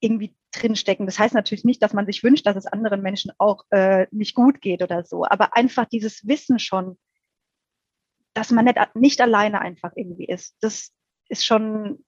irgendwie 0.00 0.36
drinstecken. 0.52 1.06
Das 1.06 1.18
heißt 1.18 1.34
natürlich 1.34 1.64
nicht, 1.64 1.82
dass 1.82 1.92
man 1.92 2.06
sich 2.06 2.22
wünscht, 2.22 2.46
dass 2.46 2.56
es 2.56 2.66
anderen 2.66 3.02
Menschen 3.02 3.32
auch 3.38 3.64
äh, 3.70 4.06
nicht 4.10 4.34
gut 4.34 4.60
geht 4.60 4.82
oder 4.82 5.04
so, 5.04 5.24
aber 5.24 5.56
einfach 5.56 5.86
dieses 5.86 6.26
Wissen 6.26 6.58
schon, 6.58 6.98
dass 8.34 8.50
man 8.50 8.64
nicht, 8.64 8.78
nicht 8.94 9.20
alleine 9.20 9.60
einfach 9.60 9.92
irgendwie 9.96 10.26
ist. 10.26 10.56
Das 10.60 10.92
ist 11.28 11.44
schon 11.44 12.04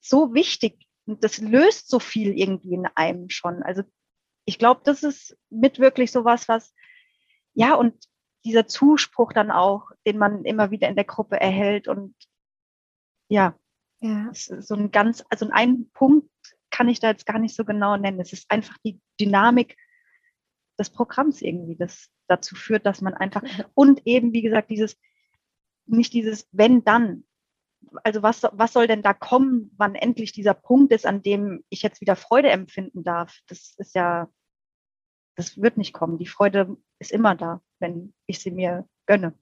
so 0.00 0.34
wichtig 0.34 0.86
und 1.06 1.22
das 1.22 1.38
löst 1.38 1.88
so 1.88 1.98
viel 1.98 2.38
irgendwie 2.38 2.74
in 2.74 2.86
einem 2.94 3.28
schon. 3.28 3.62
Also 3.62 3.82
ich 4.44 4.58
glaube, 4.58 4.80
das 4.84 5.02
ist 5.02 5.36
mit 5.50 5.78
wirklich 5.78 6.10
so 6.10 6.24
was, 6.24 6.48
was, 6.48 6.72
ja, 7.54 7.74
und 7.74 7.94
dieser 8.48 8.66
Zuspruch 8.66 9.32
dann 9.32 9.50
auch, 9.50 9.90
den 10.06 10.18
man 10.18 10.44
immer 10.44 10.70
wieder 10.70 10.88
in 10.88 10.96
der 10.96 11.04
Gruppe 11.04 11.38
erhält 11.38 11.86
und 11.86 12.14
ja, 13.28 13.54
ja. 14.00 14.30
so 14.32 14.74
ein 14.74 14.90
ganz, 14.90 15.22
also 15.28 15.48
ein 15.52 15.90
Punkt 15.92 16.30
kann 16.70 16.88
ich 16.88 16.98
da 16.98 17.08
jetzt 17.08 17.26
gar 17.26 17.38
nicht 17.38 17.54
so 17.54 17.64
genau 17.64 17.96
nennen. 17.96 18.20
Es 18.20 18.32
ist 18.32 18.50
einfach 18.50 18.76
die 18.84 19.00
Dynamik 19.20 19.76
des 20.78 20.90
Programms 20.90 21.42
irgendwie, 21.42 21.76
das 21.76 22.08
dazu 22.26 22.54
führt, 22.54 22.86
dass 22.86 23.02
man 23.02 23.14
einfach 23.14 23.42
und 23.74 24.06
eben, 24.06 24.32
wie 24.32 24.42
gesagt, 24.42 24.70
dieses, 24.70 24.96
nicht 25.86 26.12
dieses 26.12 26.48
wenn 26.52 26.84
dann. 26.84 27.24
Also 28.02 28.22
was, 28.22 28.42
was 28.42 28.72
soll 28.72 28.88
denn 28.88 29.02
da 29.02 29.14
kommen, 29.14 29.70
wann 29.76 29.94
endlich 29.94 30.32
dieser 30.32 30.54
Punkt 30.54 30.92
ist, 30.92 31.06
an 31.06 31.22
dem 31.22 31.64
ich 31.68 31.82
jetzt 31.82 32.00
wieder 32.00 32.16
Freude 32.16 32.50
empfinden 32.50 33.04
darf? 33.04 33.38
Das 33.46 33.74
ist 33.78 33.94
ja, 33.94 34.28
das 35.36 35.60
wird 35.60 35.76
nicht 35.76 35.92
kommen. 35.92 36.18
Die 36.18 36.26
Freude 36.26 36.76
ist 36.98 37.12
immer 37.12 37.36
da, 37.36 37.62
wenn 37.80 38.12
ich 38.26 38.40
sie 38.40 38.50
mir 38.50 38.86
gönne. 39.06 39.34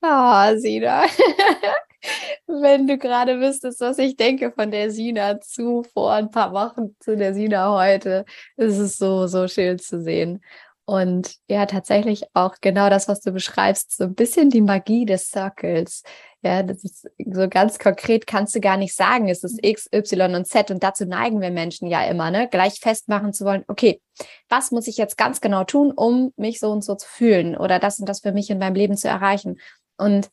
Ah, 0.00 0.52
oh, 0.52 0.58
Sina. 0.58 1.06
wenn 2.46 2.86
du 2.86 2.98
gerade 2.98 3.40
wüsstest, 3.40 3.80
was 3.80 3.98
ich 3.98 4.16
denke 4.16 4.52
von 4.52 4.70
der 4.70 4.90
Sina 4.90 5.40
zu 5.40 5.82
vor 5.82 6.12
ein 6.12 6.30
paar 6.30 6.52
Wochen 6.52 6.96
zu 7.00 7.16
der 7.16 7.34
Sina 7.34 7.72
heute, 7.76 8.24
ist 8.56 8.78
es 8.78 8.96
so, 8.96 9.26
so 9.26 9.48
schön 9.48 9.78
zu 9.78 10.00
sehen. 10.00 10.42
Und 10.88 11.34
ja, 11.50 11.66
tatsächlich 11.66 12.24
auch 12.32 12.54
genau 12.62 12.88
das, 12.88 13.08
was 13.08 13.20
du 13.20 13.30
beschreibst, 13.30 13.94
so 13.94 14.04
ein 14.04 14.14
bisschen 14.14 14.48
die 14.48 14.62
Magie 14.62 15.04
des 15.04 15.28
Circles. 15.28 16.02
Ja, 16.40 16.62
das 16.62 16.82
ist 16.82 17.06
so 17.30 17.46
ganz 17.46 17.78
konkret 17.78 18.26
kannst 18.26 18.54
du 18.54 18.60
gar 18.60 18.78
nicht 18.78 18.96
sagen, 18.96 19.28
es 19.28 19.44
ist 19.44 19.62
X, 19.62 19.86
Y 19.92 20.34
und 20.34 20.46
Z 20.46 20.70
und 20.70 20.82
dazu 20.82 21.04
neigen 21.04 21.42
wir 21.42 21.50
Menschen 21.50 21.88
ja 21.88 22.06
immer, 22.06 22.30
ne? 22.30 22.48
Gleich 22.48 22.80
festmachen 22.80 23.34
zu 23.34 23.44
wollen, 23.44 23.64
okay, 23.68 24.00
was 24.48 24.70
muss 24.70 24.86
ich 24.86 24.96
jetzt 24.96 25.18
ganz 25.18 25.42
genau 25.42 25.64
tun, 25.64 25.92
um 25.94 26.32
mich 26.36 26.58
so 26.58 26.70
und 26.70 26.82
so 26.82 26.94
zu 26.94 27.06
fühlen 27.06 27.54
oder 27.54 27.78
das 27.78 27.98
und 27.98 28.08
das 28.08 28.20
für 28.20 28.32
mich 28.32 28.48
in 28.48 28.58
meinem 28.58 28.74
Leben 28.74 28.96
zu 28.96 29.08
erreichen? 29.08 29.60
Und 29.98 30.30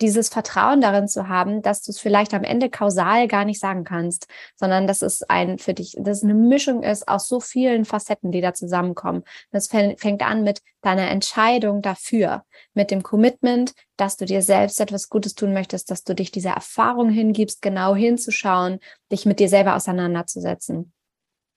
dieses 0.00 0.28
Vertrauen 0.28 0.80
darin 0.80 1.08
zu 1.08 1.28
haben, 1.28 1.62
dass 1.62 1.82
du 1.82 1.90
es 1.90 1.98
vielleicht 1.98 2.34
am 2.34 2.44
Ende 2.44 2.70
kausal 2.70 3.28
gar 3.28 3.44
nicht 3.44 3.60
sagen 3.60 3.84
kannst, 3.84 4.26
sondern 4.56 4.86
dass 4.86 5.02
es 5.02 5.22
ein 5.22 5.58
für 5.58 5.74
dich, 5.74 5.96
dass 5.98 6.18
es 6.18 6.24
eine 6.24 6.34
Mischung 6.34 6.82
ist 6.82 7.08
aus 7.08 7.28
so 7.28 7.40
vielen 7.40 7.84
Facetten, 7.84 8.30
die 8.30 8.40
da 8.40 8.54
zusammenkommen. 8.54 9.24
Das 9.50 9.68
fängt 9.68 10.22
an 10.22 10.42
mit 10.44 10.60
deiner 10.82 11.10
Entscheidung 11.10 11.82
dafür, 11.82 12.44
mit 12.74 12.90
dem 12.90 13.02
Commitment, 13.02 13.72
dass 13.96 14.16
du 14.16 14.24
dir 14.24 14.42
selbst 14.42 14.80
etwas 14.80 15.08
Gutes 15.08 15.34
tun 15.34 15.52
möchtest, 15.52 15.90
dass 15.90 16.04
du 16.04 16.14
dich 16.14 16.30
dieser 16.30 16.52
Erfahrung 16.52 17.10
hingibst, 17.10 17.62
genau 17.62 17.94
hinzuschauen, 17.94 18.78
dich 19.10 19.26
mit 19.26 19.40
dir 19.40 19.48
selber 19.48 19.74
auseinanderzusetzen 19.74 20.92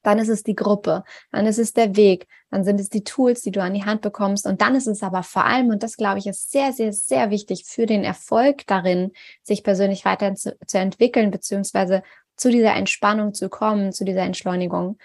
dann 0.04 0.20
ist 0.20 0.30
es 0.30 0.44
die 0.44 0.56
Gruppe, 0.56 1.04
dann 1.32 1.46
ist 1.46 1.60
es 1.60 1.74
der 1.74 1.96
Weg, 1.96 2.28
dann 2.50 2.64
sind 2.64 2.80
es 2.80 2.90
die 2.90 3.04
Tools, 3.04 3.42
die 3.42 3.52
du 3.52 3.62
an 3.62 3.74
die 3.74 3.86
Hand 3.86 4.02
bekommst 4.02 4.46
und 4.46 4.62
dann 4.62 4.76
ist 4.76 4.88
es 4.88 5.04
aber 5.04 5.24
vor 5.24 5.46
allem, 5.46 5.70
und 5.70 5.84
das 5.84 5.98
glaube 5.98 6.20
ich 6.20 6.28
ist 6.28 6.52
sehr, 6.52 6.74
sehr, 6.74 6.94
sehr 6.94 7.30
wichtig 7.30 7.66
für 7.66 7.86
den 7.86 8.04
Erfolg 8.04 8.66
darin, 8.68 9.12
sich 9.44 9.64
persönlich 9.64 10.06
weiter 10.06 10.34
zu, 10.36 10.58
zu 10.66 10.78
entwickeln, 10.78 11.32
beziehungsweise 11.32 12.04
zu 12.36 12.50
dieser 12.50 12.74
Entspannung 12.74 13.34
zu 13.34 13.50
kommen, 13.50 13.92
zu 13.92 14.04
dieser 14.04 14.24
Entschleunigung, 14.24 14.98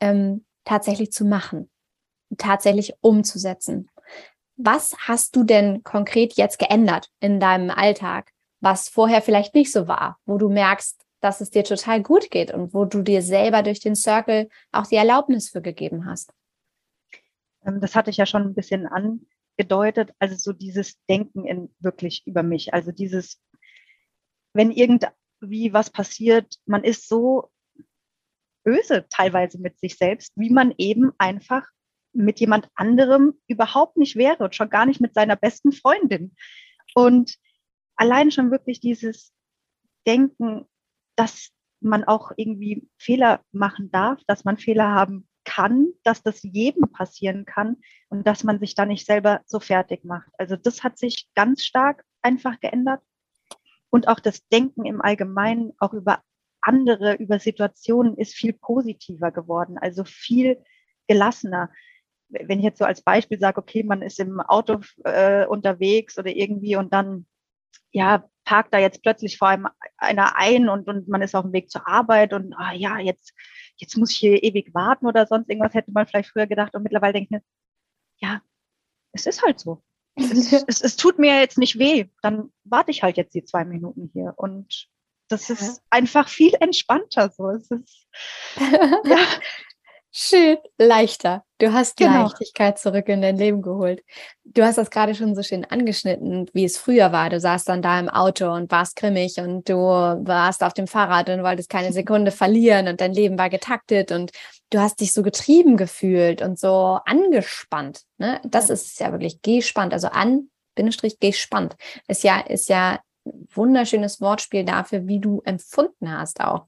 ähm, 0.00 0.44
tatsächlich 0.64 1.12
zu 1.12 1.24
machen, 1.24 1.70
tatsächlich 2.38 2.94
umzusetzen. 3.00 3.88
Was 4.56 4.94
hast 4.98 5.34
du 5.36 5.44
denn 5.44 5.82
konkret 5.82 6.34
jetzt 6.34 6.58
geändert 6.58 7.08
in 7.20 7.40
deinem 7.40 7.70
Alltag, 7.70 8.30
was 8.60 8.88
vorher 8.88 9.22
vielleicht 9.22 9.54
nicht 9.54 9.72
so 9.72 9.88
war, 9.88 10.18
wo 10.24 10.38
du 10.38 10.48
merkst, 10.48 11.01
dass 11.22 11.40
es 11.40 11.50
dir 11.50 11.64
total 11.64 12.02
gut 12.02 12.30
geht 12.30 12.52
und 12.52 12.74
wo 12.74 12.84
du 12.84 13.00
dir 13.02 13.22
selber 13.22 13.62
durch 13.62 13.80
den 13.80 13.94
Circle 13.94 14.50
auch 14.72 14.86
die 14.86 14.96
Erlaubnis 14.96 15.48
für 15.48 15.62
gegeben 15.62 16.04
hast? 16.04 16.34
Ähm, 17.64 17.80
das 17.80 17.94
hatte 17.94 18.10
ich 18.10 18.16
ja 18.16 18.26
schon 18.26 18.42
ein 18.42 18.54
bisschen 18.54 18.86
angedeutet. 18.86 20.10
Also 20.18 20.36
so 20.36 20.52
dieses 20.52 20.96
Denken 21.08 21.46
in 21.46 21.74
wirklich 21.78 22.26
über 22.26 22.42
mich. 22.42 22.74
Also 22.74 22.90
dieses, 22.90 23.40
wenn 24.52 24.72
irgendwie 24.72 25.72
was 25.72 25.90
passiert, 25.90 26.56
man 26.66 26.82
ist 26.82 27.08
so 27.08 27.50
böse 28.64 29.06
teilweise 29.08 29.58
mit 29.58 29.78
sich 29.78 29.96
selbst, 29.96 30.32
wie 30.36 30.50
man 30.50 30.74
eben 30.76 31.12
einfach 31.18 31.66
mit 32.12 32.40
jemand 32.40 32.68
anderem 32.74 33.40
überhaupt 33.46 33.96
nicht 33.96 34.16
wäre 34.16 34.44
und 34.44 34.54
schon 34.54 34.70
gar 34.70 34.86
nicht 34.86 35.00
mit 35.00 35.14
seiner 35.14 35.36
besten 35.36 35.72
Freundin. 35.72 36.34
Und 36.94 37.36
allein 37.96 38.30
schon 38.30 38.50
wirklich 38.50 38.80
dieses 38.80 39.32
Denken, 40.06 40.66
dass 41.16 41.50
man 41.80 42.04
auch 42.04 42.32
irgendwie 42.36 42.88
Fehler 42.98 43.40
machen 43.52 43.90
darf, 43.90 44.20
dass 44.26 44.44
man 44.44 44.56
Fehler 44.56 44.92
haben 44.92 45.28
kann, 45.44 45.88
dass 46.04 46.22
das 46.22 46.42
jedem 46.42 46.92
passieren 46.92 47.44
kann 47.44 47.78
und 48.08 48.26
dass 48.26 48.44
man 48.44 48.60
sich 48.60 48.74
da 48.74 48.86
nicht 48.86 49.06
selber 49.06 49.40
so 49.44 49.58
fertig 49.58 50.04
macht. 50.04 50.28
Also 50.38 50.56
das 50.56 50.84
hat 50.84 50.98
sich 50.98 51.28
ganz 51.34 51.64
stark 51.64 52.04
einfach 52.22 52.60
geändert. 52.60 53.02
Und 53.90 54.08
auch 54.08 54.20
das 54.20 54.46
Denken 54.48 54.86
im 54.86 55.02
Allgemeinen, 55.02 55.72
auch 55.78 55.92
über 55.92 56.22
andere, 56.60 57.14
über 57.14 57.38
Situationen 57.38 58.16
ist 58.16 58.34
viel 58.34 58.52
positiver 58.52 59.32
geworden, 59.32 59.76
also 59.78 60.04
viel 60.04 60.62
gelassener. 61.08 61.70
Wenn 62.28 62.60
ich 62.60 62.64
jetzt 62.64 62.78
so 62.78 62.84
als 62.84 63.02
Beispiel 63.02 63.38
sage, 63.38 63.58
okay, 63.58 63.82
man 63.82 64.00
ist 64.00 64.20
im 64.20 64.40
Auto 64.40 64.80
äh, 65.04 65.44
unterwegs 65.44 66.18
oder 66.18 66.30
irgendwie 66.30 66.76
und 66.76 66.92
dann 66.92 67.26
ja, 67.90 68.24
parkt 68.44 68.74
da 68.74 68.78
jetzt 68.78 69.02
plötzlich 69.02 69.38
vor 69.38 69.48
einem 69.48 69.68
einer 69.96 70.36
ein 70.36 70.68
und, 70.68 70.88
und 70.88 71.08
man 71.08 71.22
ist 71.22 71.34
auf 71.34 71.44
dem 71.44 71.52
Weg 71.52 71.70
zur 71.70 71.86
Arbeit 71.86 72.32
und 72.32 72.54
ah, 72.54 72.72
ja, 72.72 72.98
jetzt, 72.98 73.32
jetzt 73.76 73.96
muss 73.96 74.10
ich 74.10 74.18
hier 74.18 74.42
ewig 74.42 74.74
warten 74.74 75.06
oder 75.06 75.26
sonst 75.26 75.48
irgendwas, 75.48 75.74
hätte 75.74 75.92
man 75.92 76.06
vielleicht 76.06 76.30
früher 76.30 76.46
gedacht. 76.46 76.74
Und 76.74 76.82
mittlerweile 76.82 77.12
denke 77.12 77.26
ich 77.26 77.30
mir, 77.30 77.42
ja, 78.18 78.42
es 79.12 79.26
ist 79.26 79.42
halt 79.42 79.60
so. 79.60 79.82
es, 80.16 80.52
es, 80.66 80.80
es, 80.80 80.96
tut 80.96 81.18
mir 81.18 81.40
jetzt 81.40 81.58
nicht 81.58 81.78
weh, 81.78 82.06
dann 82.22 82.52
warte 82.64 82.90
ich 82.90 83.02
halt 83.02 83.16
jetzt 83.16 83.34
die 83.34 83.44
zwei 83.44 83.64
Minuten 83.64 84.10
hier. 84.12 84.34
Und 84.36 84.88
das 85.28 85.48
ja. 85.48 85.54
ist 85.54 85.82
einfach 85.90 86.28
viel 86.28 86.54
entspannter 86.60 87.30
so. 87.30 87.48
Es 87.50 87.70
ist 87.70 88.06
ja. 89.04 89.18
schön 90.10 90.58
leichter 90.78 91.44
Du 91.62 91.72
hast 91.72 91.96
genau. 91.96 92.24
Leichtigkeit 92.24 92.76
zurück 92.76 93.08
in 93.08 93.22
dein 93.22 93.36
Leben 93.36 93.62
geholt. 93.62 94.02
Du 94.42 94.64
hast 94.64 94.78
das 94.78 94.90
gerade 94.90 95.14
schon 95.14 95.36
so 95.36 95.44
schön 95.44 95.64
angeschnitten, 95.64 96.50
wie 96.52 96.64
es 96.64 96.76
früher 96.76 97.12
war. 97.12 97.30
Du 97.30 97.38
saßt 97.38 97.68
dann 97.68 97.82
da 97.82 98.00
im 98.00 98.08
Auto 98.08 98.52
und 98.52 98.68
warst 98.72 98.96
grimmig 98.96 99.38
und 99.38 99.68
du 99.68 99.76
warst 99.76 100.64
auf 100.64 100.74
dem 100.74 100.88
Fahrrad 100.88 101.28
und 101.28 101.44
wolltest 101.44 101.68
keine 101.68 101.92
Sekunde 101.92 102.32
verlieren 102.32 102.88
und 102.88 103.00
dein 103.00 103.12
Leben 103.12 103.38
war 103.38 103.48
getaktet 103.48 104.10
und 104.10 104.32
du 104.70 104.80
hast 104.80 104.98
dich 104.98 105.12
so 105.12 105.22
getrieben 105.22 105.76
gefühlt 105.76 106.42
und 106.42 106.58
so 106.58 106.98
angespannt. 107.04 108.00
Ne? 108.18 108.40
Das 108.42 108.66
ja. 108.66 108.74
ist 108.74 108.98
ja 108.98 109.12
wirklich 109.12 109.40
gespannt. 109.40 109.92
Also 109.92 110.08
an, 110.08 110.48
Bindestrich, 110.74 111.20
gespannt. 111.20 111.76
Ist 112.08 112.24
ja, 112.24 112.40
ist 112.40 112.70
ja 112.70 112.98
ein 113.24 113.46
wunderschönes 113.54 114.20
Wortspiel 114.20 114.64
dafür, 114.64 115.06
wie 115.06 115.20
du 115.20 115.42
empfunden 115.44 116.10
hast 116.10 116.40
auch. 116.40 116.66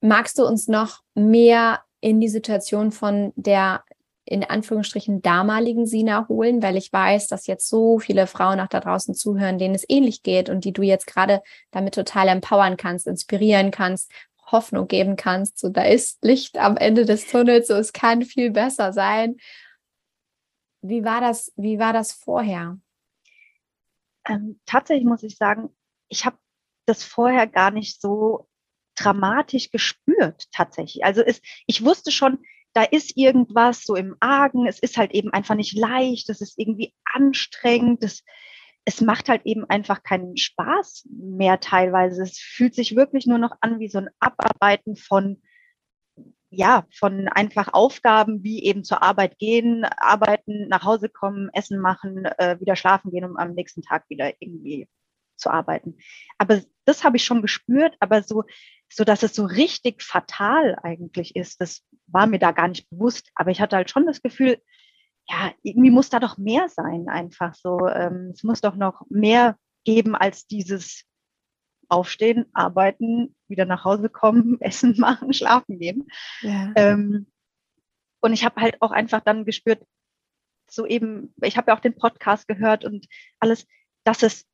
Magst 0.00 0.38
du 0.38 0.46
uns 0.46 0.66
noch 0.66 1.02
mehr 1.14 1.80
in 2.06 2.20
die 2.20 2.28
Situation 2.28 2.92
von 2.92 3.32
der 3.34 3.82
in 4.26 4.44
Anführungsstrichen 4.44 5.22
damaligen 5.22 5.86
Sina 5.86 6.28
holen, 6.28 6.62
weil 6.62 6.76
ich 6.76 6.92
weiß, 6.92 7.26
dass 7.26 7.48
jetzt 7.48 7.68
so 7.68 7.98
viele 7.98 8.28
Frauen 8.28 8.60
auch 8.60 8.68
da 8.68 8.78
draußen 8.78 9.12
zuhören, 9.16 9.58
denen 9.58 9.74
es 9.74 9.84
ähnlich 9.88 10.22
geht 10.22 10.48
und 10.48 10.64
die 10.64 10.72
du 10.72 10.82
jetzt 10.82 11.08
gerade 11.08 11.42
damit 11.72 11.94
total 11.94 12.28
empowern 12.28 12.76
kannst, 12.76 13.08
inspirieren 13.08 13.72
kannst, 13.72 14.12
Hoffnung 14.52 14.86
geben 14.86 15.16
kannst. 15.16 15.58
So, 15.58 15.68
da 15.68 15.82
ist 15.82 16.22
Licht 16.24 16.58
am 16.58 16.76
Ende 16.76 17.06
des 17.06 17.26
Tunnels, 17.26 17.66
so 17.66 17.74
es 17.74 17.92
kann 17.92 18.22
viel 18.22 18.52
besser 18.52 18.92
sein. 18.92 19.38
Wie 20.82 21.04
war 21.04 21.20
das, 21.20 21.52
wie 21.56 21.80
war 21.80 21.92
das 21.92 22.12
vorher? 22.12 22.78
Ähm, 24.28 24.60
tatsächlich 24.64 25.06
muss 25.06 25.24
ich 25.24 25.36
sagen, 25.36 25.70
ich 26.06 26.24
habe 26.24 26.36
das 26.84 27.02
vorher 27.02 27.48
gar 27.48 27.72
nicht 27.72 28.00
so 28.00 28.46
dramatisch 28.96 29.70
gespürt, 29.70 30.44
tatsächlich. 30.52 31.04
Also 31.04 31.22
es, 31.22 31.40
ich 31.66 31.84
wusste 31.84 32.10
schon, 32.10 32.38
da 32.72 32.82
ist 32.82 33.16
irgendwas 33.16 33.84
so 33.84 33.94
im 33.94 34.16
Argen, 34.20 34.66
es 34.66 34.78
ist 34.78 34.98
halt 34.98 35.12
eben 35.12 35.32
einfach 35.32 35.54
nicht 35.54 35.74
leicht, 35.74 36.28
es 36.28 36.40
ist 36.40 36.58
irgendwie 36.58 36.92
anstrengend, 37.04 38.02
es, 38.02 38.22
es 38.84 39.00
macht 39.00 39.28
halt 39.28 39.46
eben 39.46 39.64
einfach 39.64 40.02
keinen 40.02 40.36
Spaß 40.36 41.08
mehr 41.10 41.58
teilweise. 41.60 42.22
Es 42.22 42.38
fühlt 42.38 42.74
sich 42.74 42.94
wirklich 42.94 43.26
nur 43.26 43.38
noch 43.38 43.52
an 43.60 43.80
wie 43.80 43.88
so 43.88 43.98
ein 43.98 44.10
Abarbeiten 44.20 44.96
von, 44.96 45.40
ja, 46.50 46.86
von 46.94 47.28
einfach 47.28 47.72
Aufgaben 47.72 48.44
wie 48.44 48.62
eben 48.62 48.84
zur 48.84 49.02
Arbeit 49.02 49.38
gehen, 49.38 49.84
arbeiten, 49.96 50.68
nach 50.68 50.84
Hause 50.84 51.08
kommen, 51.08 51.48
Essen 51.52 51.80
machen, 51.80 52.26
äh, 52.26 52.60
wieder 52.60 52.76
schlafen 52.76 53.10
gehen, 53.10 53.24
um 53.24 53.36
am 53.36 53.54
nächsten 53.54 53.82
Tag 53.82 54.04
wieder 54.08 54.32
irgendwie 54.38 54.86
zu 55.36 55.50
arbeiten. 55.50 55.98
Aber 56.38 56.60
das 56.84 57.04
habe 57.04 57.16
ich 57.16 57.24
schon 57.24 57.42
gespürt, 57.42 57.96
aber 58.00 58.22
so, 58.22 58.44
so 58.88 59.04
dass 59.04 59.22
es 59.22 59.34
so 59.34 59.44
richtig 59.44 60.02
fatal 60.02 60.78
eigentlich 60.82 61.36
ist, 61.36 61.60
das 61.60 61.82
war 62.06 62.26
mir 62.26 62.38
da 62.38 62.52
gar 62.52 62.68
nicht 62.68 62.88
bewusst. 62.90 63.30
Aber 63.34 63.50
ich 63.50 63.60
hatte 63.60 63.76
halt 63.76 63.90
schon 63.90 64.06
das 64.06 64.22
Gefühl, 64.22 64.60
ja, 65.28 65.52
irgendwie 65.62 65.90
muss 65.90 66.08
da 66.08 66.20
doch 66.20 66.38
mehr 66.38 66.68
sein, 66.68 67.08
einfach 67.08 67.54
so. 67.54 67.88
Ähm, 67.88 68.30
es 68.32 68.44
muss 68.44 68.60
doch 68.60 68.76
noch 68.76 69.02
mehr 69.08 69.56
geben 69.84 70.14
als 70.14 70.46
dieses 70.46 71.04
Aufstehen, 71.88 72.46
arbeiten, 72.52 73.34
wieder 73.48 73.64
nach 73.64 73.84
Hause 73.84 74.08
kommen, 74.08 74.56
Essen 74.60 74.94
machen, 74.98 75.32
schlafen 75.32 75.78
gehen. 75.78 76.06
Ja. 76.42 76.72
Ähm, 76.76 77.26
und 78.20 78.32
ich 78.32 78.44
habe 78.44 78.60
halt 78.60 78.80
auch 78.82 78.92
einfach 78.92 79.20
dann 79.20 79.44
gespürt, 79.44 79.84
so 80.68 80.86
eben, 80.86 81.32
ich 81.42 81.56
habe 81.56 81.70
ja 81.70 81.76
auch 81.76 81.80
den 81.80 81.96
Podcast 81.96 82.48
gehört 82.48 82.84
und 82.84 83.06
alles, 83.38 83.66
dass 84.04 84.22
es 84.22 84.46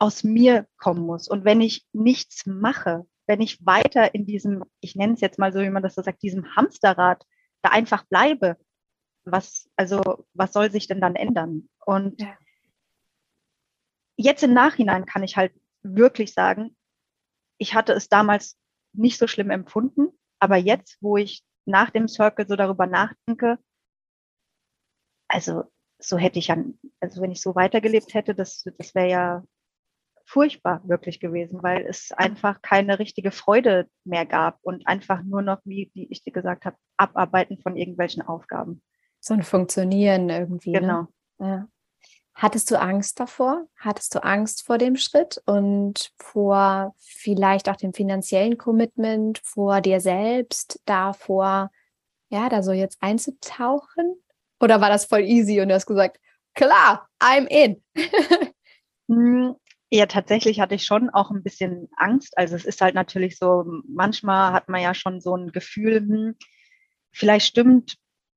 aus 0.00 0.24
mir 0.24 0.66
kommen 0.78 1.04
muss. 1.06 1.28
Und 1.28 1.44
wenn 1.44 1.60
ich 1.60 1.86
nichts 1.92 2.46
mache, 2.46 3.06
wenn 3.26 3.40
ich 3.40 3.64
weiter 3.64 4.14
in 4.14 4.26
diesem, 4.26 4.64
ich 4.80 4.96
nenne 4.96 5.12
es 5.12 5.20
jetzt 5.20 5.38
mal 5.38 5.52
so, 5.52 5.60
wie 5.60 5.70
man 5.70 5.82
das 5.82 5.94
so 5.94 6.02
sagt, 6.02 6.22
diesem 6.22 6.56
Hamsterrad 6.56 7.24
da 7.62 7.70
einfach 7.70 8.04
bleibe, 8.06 8.56
was, 9.24 9.70
also, 9.76 10.26
was 10.32 10.52
soll 10.52 10.70
sich 10.70 10.88
denn 10.88 11.00
dann 11.00 11.14
ändern? 11.14 11.68
Und 11.84 12.20
ja. 12.22 12.36
jetzt 14.16 14.42
im 14.42 14.54
Nachhinein 14.54 15.04
kann 15.04 15.22
ich 15.22 15.36
halt 15.36 15.52
wirklich 15.82 16.32
sagen, 16.32 16.74
ich 17.58 17.74
hatte 17.74 17.92
es 17.92 18.08
damals 18.08 18.58
nicht 18.94 19.18
so 19.18 19.26
schlimm 19.26 19.50
empfunden, 19.50 20.08
aber 20.38 20.56
jetzt, 20.56 20.96
wo 21.02 21.18
ich 21.18 21.44
nach 21.66 21.90
dem 21.90 22.08
Circle 22.08 22.48
so 22.48 22.56
darüber 22.56 22.86
nachdenke, 22.86 23.58
also 25.28 25.64
so 25.98 26.16
hätte 26.16 26.38
ich 26.38 26.48
ja, 26.48 26.56
also 27.00 27.20
wenn 27.20 27.30
ich 27.30 27.42
so 27.42 27.54
weitergelebt 27.54 28.14
hätte, 28.14 28.34
das, 28.34 28.64
das 28.78 28.94
wäre 28.94 29.10
ja 29.10 29.44
furchtbar 30.30 30.80
wirklich 30.84 31.18
gewesen, 31.18 31.62
weil 31.62 31.84
es 31.86 32.12
einfach 32.12 32.62
keine 32.62 33.00
richtige 33.00 33.32
Freude 33.32 33.88
mehr 34.04 34.26
gab 34.26 34.58
und 34.62 34.86
einfach 34.86 35.22
nur 35.22 35.42
noch, 35.42 35.58
wie, 35.64 35.90
wie 35.94 36.06
ich 36.08 36.22
dir 36.22 36.32
gesagt 36.32 36.64
habe, 36.64 36.76
Abarbeiten 36.96 37.58
von 37.58 37.76
irgendwelchen 37.76 38.22
Aufgaben. 38.22 38.80
So 39.18 39.34
ein 39.34 39.42
Funktionieren 39.42 40.30
irgendwie. 40.30 40.70
Ne? 40.70 40.80
Genau. 40.80 41.06
Ne? 41.38 41.48
Ja. 41.48 41.68
Hattest 42.34 42.70
du 42.70 42.80
Angst 42.80 43.18
davor? 43.18 43.66
Hattest 43.76 44.14
du 44.14 44.22
Angst 44.22 44.64
vor 44.64 44.78
dem 44.78 44.96
Schritt 44.96 45.42
und 45.46 46.12
vor 46.16 46.94
vielleicht 46.98 47.68
auch 47.68 47.76
dem 47.76 47.92
finanziellen 47.92 48.56
Commitment, 48.56 49.40
vor 49.42 49.80
dir 49.80 50.00
selbst, 50.00 50.80
davor, 50.86 51.70
ja, 52.28 52.48
da 52.48 52.62
so 52.62 52.70
jetzt 52.70 52.98
einzutauchen? 53.02 54.14
Oder 54.60 54.80
war 54.80 54.90
das 54.90 55.06
voll 55.06 55.22
easy 55.22 55.60
und 55.60 55.68
du 55.68 55.74
hast 55.74 55.86
gesagt, 55.86 56.20
klar, 56.54 57.08
I'm 57.18 57.46
in? 57.48 57.82
Ja, 59.92 60.06
tatsächlich 60.06 60.60
hatte 60.60 60.76
ich 60.76 60.84
schon 60.84 61.10
auch 61.10 61.30
ein 61.30 61.42
bisschen 61.42 61.88
Angst. 61.96 62.38
Also 62.38 62.54
es 62.54 62.64
ist 62.64 62.80
halt 62.80 62.94
natürlich 62.94 63.38
so, 63.38 63.64
manchmal 63.88 64.52
hat 64.52 64.68
man 64.68 64.80
ja 64.82 64.94
schon 64.94 65.20
so 65.20 65.34
ein 65.36 65.50
Gefühl, 65.50 65.96
hm, 66.00 66.36
vielleicht 67.12 67.46
stimmt 67.46 67.96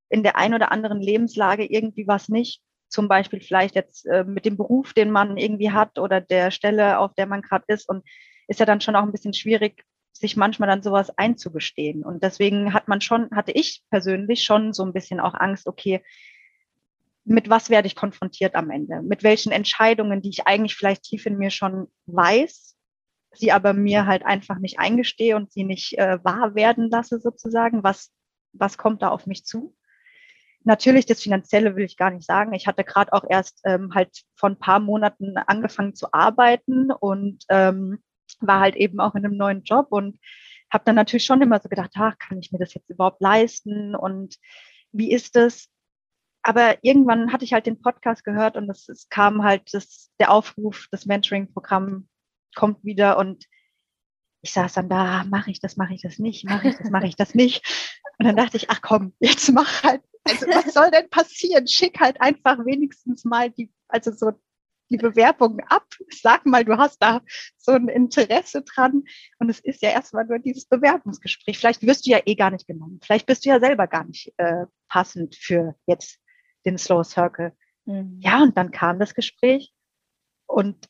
in 0.10 0.24
der 0.24 0.36
ein 0.38 0.54
oder 0.54 0.72
anderen 0.72 1.00
Lebenslage 1.02 1.66
irgendwie 1.66 2.08
was 2.08 2.30
nicht. 2.30 2.62
Zum 2.90 3.08
Beispiel 3.08 3.42
vielleicht 3.42 3.76
jetzt 3.76 4.06
äh, 4.08 4.24
mit 4.24 4.46
dem 4.46 4.58
Beruf, 4.58 4.94
den 4.94 5.12
man 5.12 5.38
irgendwie 5.38 5.72
hat 5.72 6.00
oder 6.00 6.22
der 6.22 6.52
Stelle, 6.52 7.00
auf 7.00 7.14
der 7.16 7.28
man 7.28 7.42
gerade 7.42 7.66
ist. 7.68 7.88
Und 7.90 8.04
ist 8.48 8.60
ja 8.60 8.66
dann 8.66 8.82
schon 8.82 8.96
auch 8.96 9.04
ein 9.04 9.12
bisschen 9.12 9.34
schwierig, 9.34 9.84
sich 10.14 10.36
manchmal 10.38 10.70
dann 10.70 10.84
sowas 10.84 11.16
einzugestehen. 11.18 12.04
Und 12.04 12.24
deswegen 12.24 12.74
hat 12.74 12.88
man 12.88 13.02
schon, 13.02 13.30
hatte 13.32 13.52
ich 13.52 13.84
persönlich 13.92 14.44
schon 14.44 14.74
so 14.74 14.84
ein 14.84 14.94
bisschen 14.94 15.20
auch 15.20 15.34
Angst, 15.36 15.68
okay, 15.68 16.04
mit 17.26 17.50
was 17.50 17.70
werde 17.70 17.88
ich 17.88 17.96
konfrontiert 17.96 18.56
am 18.56 18.70
Ende? 18.70 19.02
Mit 19.02 19.24
welchen 19.24 19.52
Entscheidungen, 19.52 20.22
die 20.22 20.30
ich 20.30 20.48
eigentlich 20.48 20.76
vielleicht 20.76 21.04
tief 21.04 21.26
in 21.26 21.38
mir 21.38 21.52
schon 21.52 21.88
weiß, 22.06 22.76
sie 23.34 23.52
aber 23.52 23.74
mir 23.74 24.06
halt 24.06 24.26
einfach 24.26 24.60
nicht 24.60 24.80
eingestehe 24.80 25.36
und 25.36 25.52
sie 25.52 25.64
nicht 25.64 25.98
äh, 25.98 26.24
wahr 26.24 26.56
werden 26.56 26.90
lasse 26.90 27.20
sozusagen. 27.20 27.84
Was, 27.84 28.12
was 28.52 28.78
kommt 28.78 29.02
da 29.02 29.10
auf 29.10 29.26
mich 29.26 29.46
zu? 29.46 29.76
Natürlich, 30.66 31.06
das 31.06 31.22
Finanzielle 31.22 31.76
will 31.76 31.84
ich 31.84 31.98
gar 31.98 32.12
nicht 32.12 32.26
sagen. 32.26 32.54
Ich 32.54 32.68
hatte 32.68 32.84
gerade 32.84 33.12
auch 33.12 33.26
erst 33.28 33.62
ähm, 33.66 33.94
halt 33.94 34.10
vor 34.36 34.50
ein 34.50 34.60
paar 34.60 34.80
Monaten 34.80 35.38
angefangen 35.38 35.96
zu 35.96 36.14
arbeiten 36.14 36.92
und 36.92 37.44
ähm, 37.50 38.02
war 38.40 38.62
halt 38.62 38.76
eben 38.76 39.00
auch 39.00 39.16
in 39.16 39.26
einem 39.26 39.36
neuen 39.36 39.64
Job 39.64 39.88
und 39.90 40.20
habe 40.72 40.86
dann 40.86 40.96
natürlich 40.96 41.26
schon 41.26 41.42
immer 41.42 41.60
so 41.60 41.70
gedacht, 41.70 41.92
ach, 41.96 42.18
kann 42.18 42.40
ich 42.40 42.52
mir 42.52 42.60
das 42.60 42.74
jetzt 42.74 42.90
überhaupt 42.90 43.22
leisten 43.22 43.96
und 43.96 44.38
wie 44.92 45.12
ist 45.12 45.36
es? 45.36 45.70
Aber 46.44 46.84
irgendwann 46.84 47.32
hatte 47.32 47.46
ich 47.46 47.54
halt 47.54 47.66
den 47.66 47.82
Podcast 47.82 48.24
gehört 48.24 48.58
und 48.58 48.70
es, 48.70 48.90
es 48.90 49.10
kam 49.10 49.44
halt 49.44 49.74
das, 49.74 50.12
der 50.20 50.32
Aufruf, 50.32 50.88
das 50.92 51.06
Mentoring-Programm 51.06 52.08
kommt 52.54 52.84
wieder 52.84 53.18
und 53.18 53.46
ich 54.42 54.52
saß 54.52 54.74
dann 54.74 54.90
da, 54.90 55.24
mache 55.24 55.52
ich 55.52 55.62
das, 55.62 55.78
mache 55.78 55.94
ich 55.94 56.02
das 56.02 56.20
nicht, 56.20 56.44
mache 56.44 56.68
ich 56.68 56.76
das, 56.76 56.90
mache 56.90 57.08
ich 57.08 57.16
das 57.16 57.34
nicht. 57.34 57.66
Und 58.20 58.26
dann 58.26 58.36
dachte 58.36 58.58
ich, 58.58 58.70
ach 58.70 58.82
komm, 58.82 59.14
jetzt 59.20 59.52
mach 59.54 59.84
halt, 59.84 60.02
also 60.26 60.46
was 60.48 60.74
soll 60.74 60.92
denn 60.92 61.10
passieren? 61.10 61.68
Schick 61.68 62.00
halt 62.02 62.20
einfach 62.22 62.58
wenigstens 62.66 63.24
mal 63.24 63.50
die, 63.50 63.72
also 63.88 64.12
so 64.12 64.34
die 64.90 64.98
Bewerbung 64.98 65.62
ab. 65.68 65.88
Sag 66.10 66.46
mal, 66.46 66.66
du 66.66 66.78
hast 66.78 67.02
da 67.02 67.22
so 67.58 67.72
ein 67.72 67.88
Interesse 67.88 68.64
dran. 68.64 69.04
Und 69.40 69.50
es 69.50 69.60
ist 69.60 69.82
ja 69.82 69.90
erstmal 69.90 70.26
nur 70.26 70.40
dieses 70.40 70.66
Bewerbungsgespräch. 70.66 71.58
Vielleicht 71.58 71.82
wirst 71.82 72.06
du 72.06 72.12
ja 72.12 72.20
eh 72.26 72.36
gar 72.36 72.52
nicht 72.52 72.68
genommen. 72.68 73.00
Vielleicht 73.02 73.26
bist 73.26 73.46
du 73.46 73.50
ja 73.50 73.60
selber 73.60 73.88
gar 73.88 74.04
nicht 74.04 74.34
äh, 74.38 74.66
passend 74.90 75.36
für 75.36 75.76
jetzt 75.88 76.20
den 76.66 76.78
Slow 76.78 77.04
Circle. 77.04 77.54
Mhm. 77.86 78.20
Ja, 78.20 78.42
und 78.42 78.58
dann 78.58 78.72
kam 78.72 79.00
das 79.00 79.14
Gespräch 79.14 79.74
und 80.48 80.90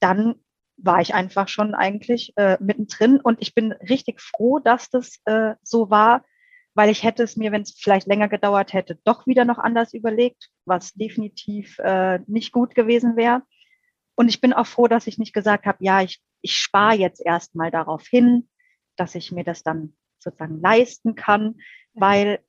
dann 0.00 0.36
war 0.76 1.00
ich 1.00 1.14
einfach 1.14 1.48
schon 1.48 1.74
eigentlich 1.74 2.32
äh, 2.36 2.56
mittendrin 2.60 3.20
und 3.20 3.40
ich 3.40 3.54
bin 3.54 3.72
richtig 3.72 4.20
froh, 4.20 4.58
dass 4.58 4.90
das 4.90 5.20
äh, 5.24 5.54
so 5.62 5.88
war, 5.90 6.24
weil 6.74 6.90
ich 6.90 7.04
hätte 7.04 7.22
es 7.22 7.36
mir, 7.36 7.52
wenn 7.52 7.62
es 7.62 7.74
vielleicht 7.78 8.06
länger 8.06 8.28
gedauert 8.28 8.72
hätte, 8.72 8.98
doch 9.04 9.26
wieder 9.26 9.44
noch 9.44 9.58
anders 9.58 9.94
überlegt, 9.94 10.50
was 10.64 10.92
definitiv 10.92 11.78
äh, 11.78 12.18
nicht 12.26 12.52
gut 12.52 12.74
gewesen 12.74 13.16
wäre. 13.16 13.42
Und 14.16 14.28
ich 14.28 14.40
bin 14.40 14.52
auch 14.52 14.66
froh, 14.66 14.88
dass 14.88 15.06
ich 15.06 15.18
nicht 15.18 15.32
gesagt 15.32 15.66
habe, 15.66 15.78
ja, 15.80 16.02
ich, 16.02 16.20
ich 16.40 16.56
spare 16.56 16.96
jetzt 16.96 17.24
erstmal 17.24 17.70
darauf 17.70 18.06
hin, 18.06 18.48
dass 18.96 19.14
ich 19.14 19.32
mir 19.32 19.44
das 19.44 19.62
dann 19.62 19.96
sozusagen 20.18 20.60
leisten 20.60 21.14
kann, 21.14 21.56
weil 21.94 22.40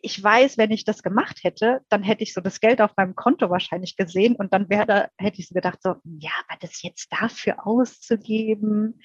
ich 0.00 0.22
weiß, 0.22 0.58
wenn 0.58 0.70
ich 0.70 0.84
das 0.84 1.02
gemacht 1.02 1.40
hätte, 1.42 1.80
dann 1.88 2.02
hätte 2.02 2.22
ich 2.22 2.32
so 2.32 2.40
das 2.40 2.60
Geld 2.60 2.80
auf 2.80 2.92
meinem 2.96 3.16
Konto 3.16 3.50
wahrscheinlich 3.50 3.96
gesehen 3.96 4.36
und 4.36 4.52
dann 4.52 4.68
wäre 4.68 4.86
da, 4.86 5.08
hätte 5.18 5.40
ich 5.40 5.48
so 5.48 5.54
gedacht, 5.54 5.82
so, 5.82 5.96
ja, 6.04 6.30
aber 6.46 6.58
das 6.60 6.82
jetzt 6.82 7.08
dafür 7.10 7.66
auszugeben, 7.66 9.00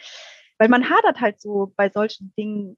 weil 0.59 0.69
man 0.69 0.89
hadert 0.89 1.19
halt 1.19 1.41
so 1.41 1.73
bei 1.75 1.89
solchen 1.89 2.33
Dingen, 2.37 2.77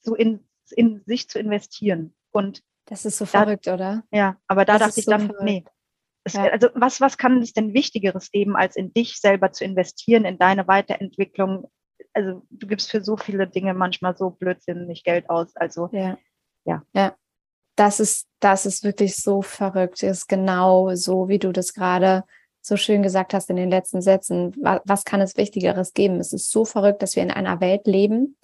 so 0.00 0.14
in, 0.14 0.48
in 0.74 1.02
sich 1.06 1.28
zu 1.28 1.38
investieren. 1.38 2.14
Und 2.32 2.62
das 2.86 3.04
ist 3.04 3.18
so 3.18 3.26
verrückt, 3.26 3.68
oder? 3.68 4.04
Ja, 4.10 4.36
aber 4.46 4.64
da 4.64 4.78
das 4.78 4.88
dachte 4.88 5.00
ich 5.00 5.06
so 5.06 5.10
dann, 5.10 5.26
verrückt. 5.26 5.44
nee. 5.44 5.64
Es, 6.24 6.32
ja. 6.32 6.44
Also 6.44 6.68
was, 6.74 7.00
was 7.00 7.18
kann 7.18 7.40
es 7.40 7.52
denn 7.52 7.74
Wichtigeres 7.74 8.30
geben, 8.32 8.56
als 8.56 8.76
in 8.76 8.92
dich 8.92 9.20
selber 9.20 9.52
zu 9.52 9.64
investieren, 9.64 10.24
in 10.24 10.38
deine 10.38 10.66
Weiterentwicklung? 10.66 11.70
Also 12.14 12.42
du 12.50 12.66
gibst 12.66 12.90
für 12.90 13.04
so 13.04 13.16
viele 13.16 13.46
Dinge 13.46 13.74
manchmal 13.74 14.16
so 14.16 14.30
blödsinnig 14.30 15.04
Geld 15.04 15.30
aus. 15.30 15.54
Also 15.54 15.88
ja. 15.92 16.18
Ja. 16.64 16.82
ja. 16.94 17.16
Das 17.76 18.00
ist, 18.00 18.26
das 18.40 18.66
ist 18.66 18.84
wirklich 18.84 19.16
so 19.16 19.42
verrückt. 19.42 20.02
Ist 20.02 20.28
genau 20.28 20.94
so, 20.94 21.28
wie 21.28 21.38
du 21.38 21.52
das 21.52 21.74
gerade 21.74 22.24
so 22.66 22.76
schön 22.76 23.02
gesagt 23.02 23.32
hast 23.32 23.48
in 23.48 23.56
den 23.56 23.70
letzten 23.70 24.02
Sätzen. 24.02 24.52
Was, 24.84 25.04
kann 25.04 25.20
es 25.20 25.36
Wichtigeres 25.36 25.92
geben? 25.92 26.18
Es 26.18 26.32
ist 26.32 26.50
so 26.50 26.64
verrückt, 26.64 27.00
dass 27.02 27.14
wir 27.14 27.22
in 27.22 27.30
einer 27.30 27.60
Welt 27.60 27.86
leben, 27.86 28.36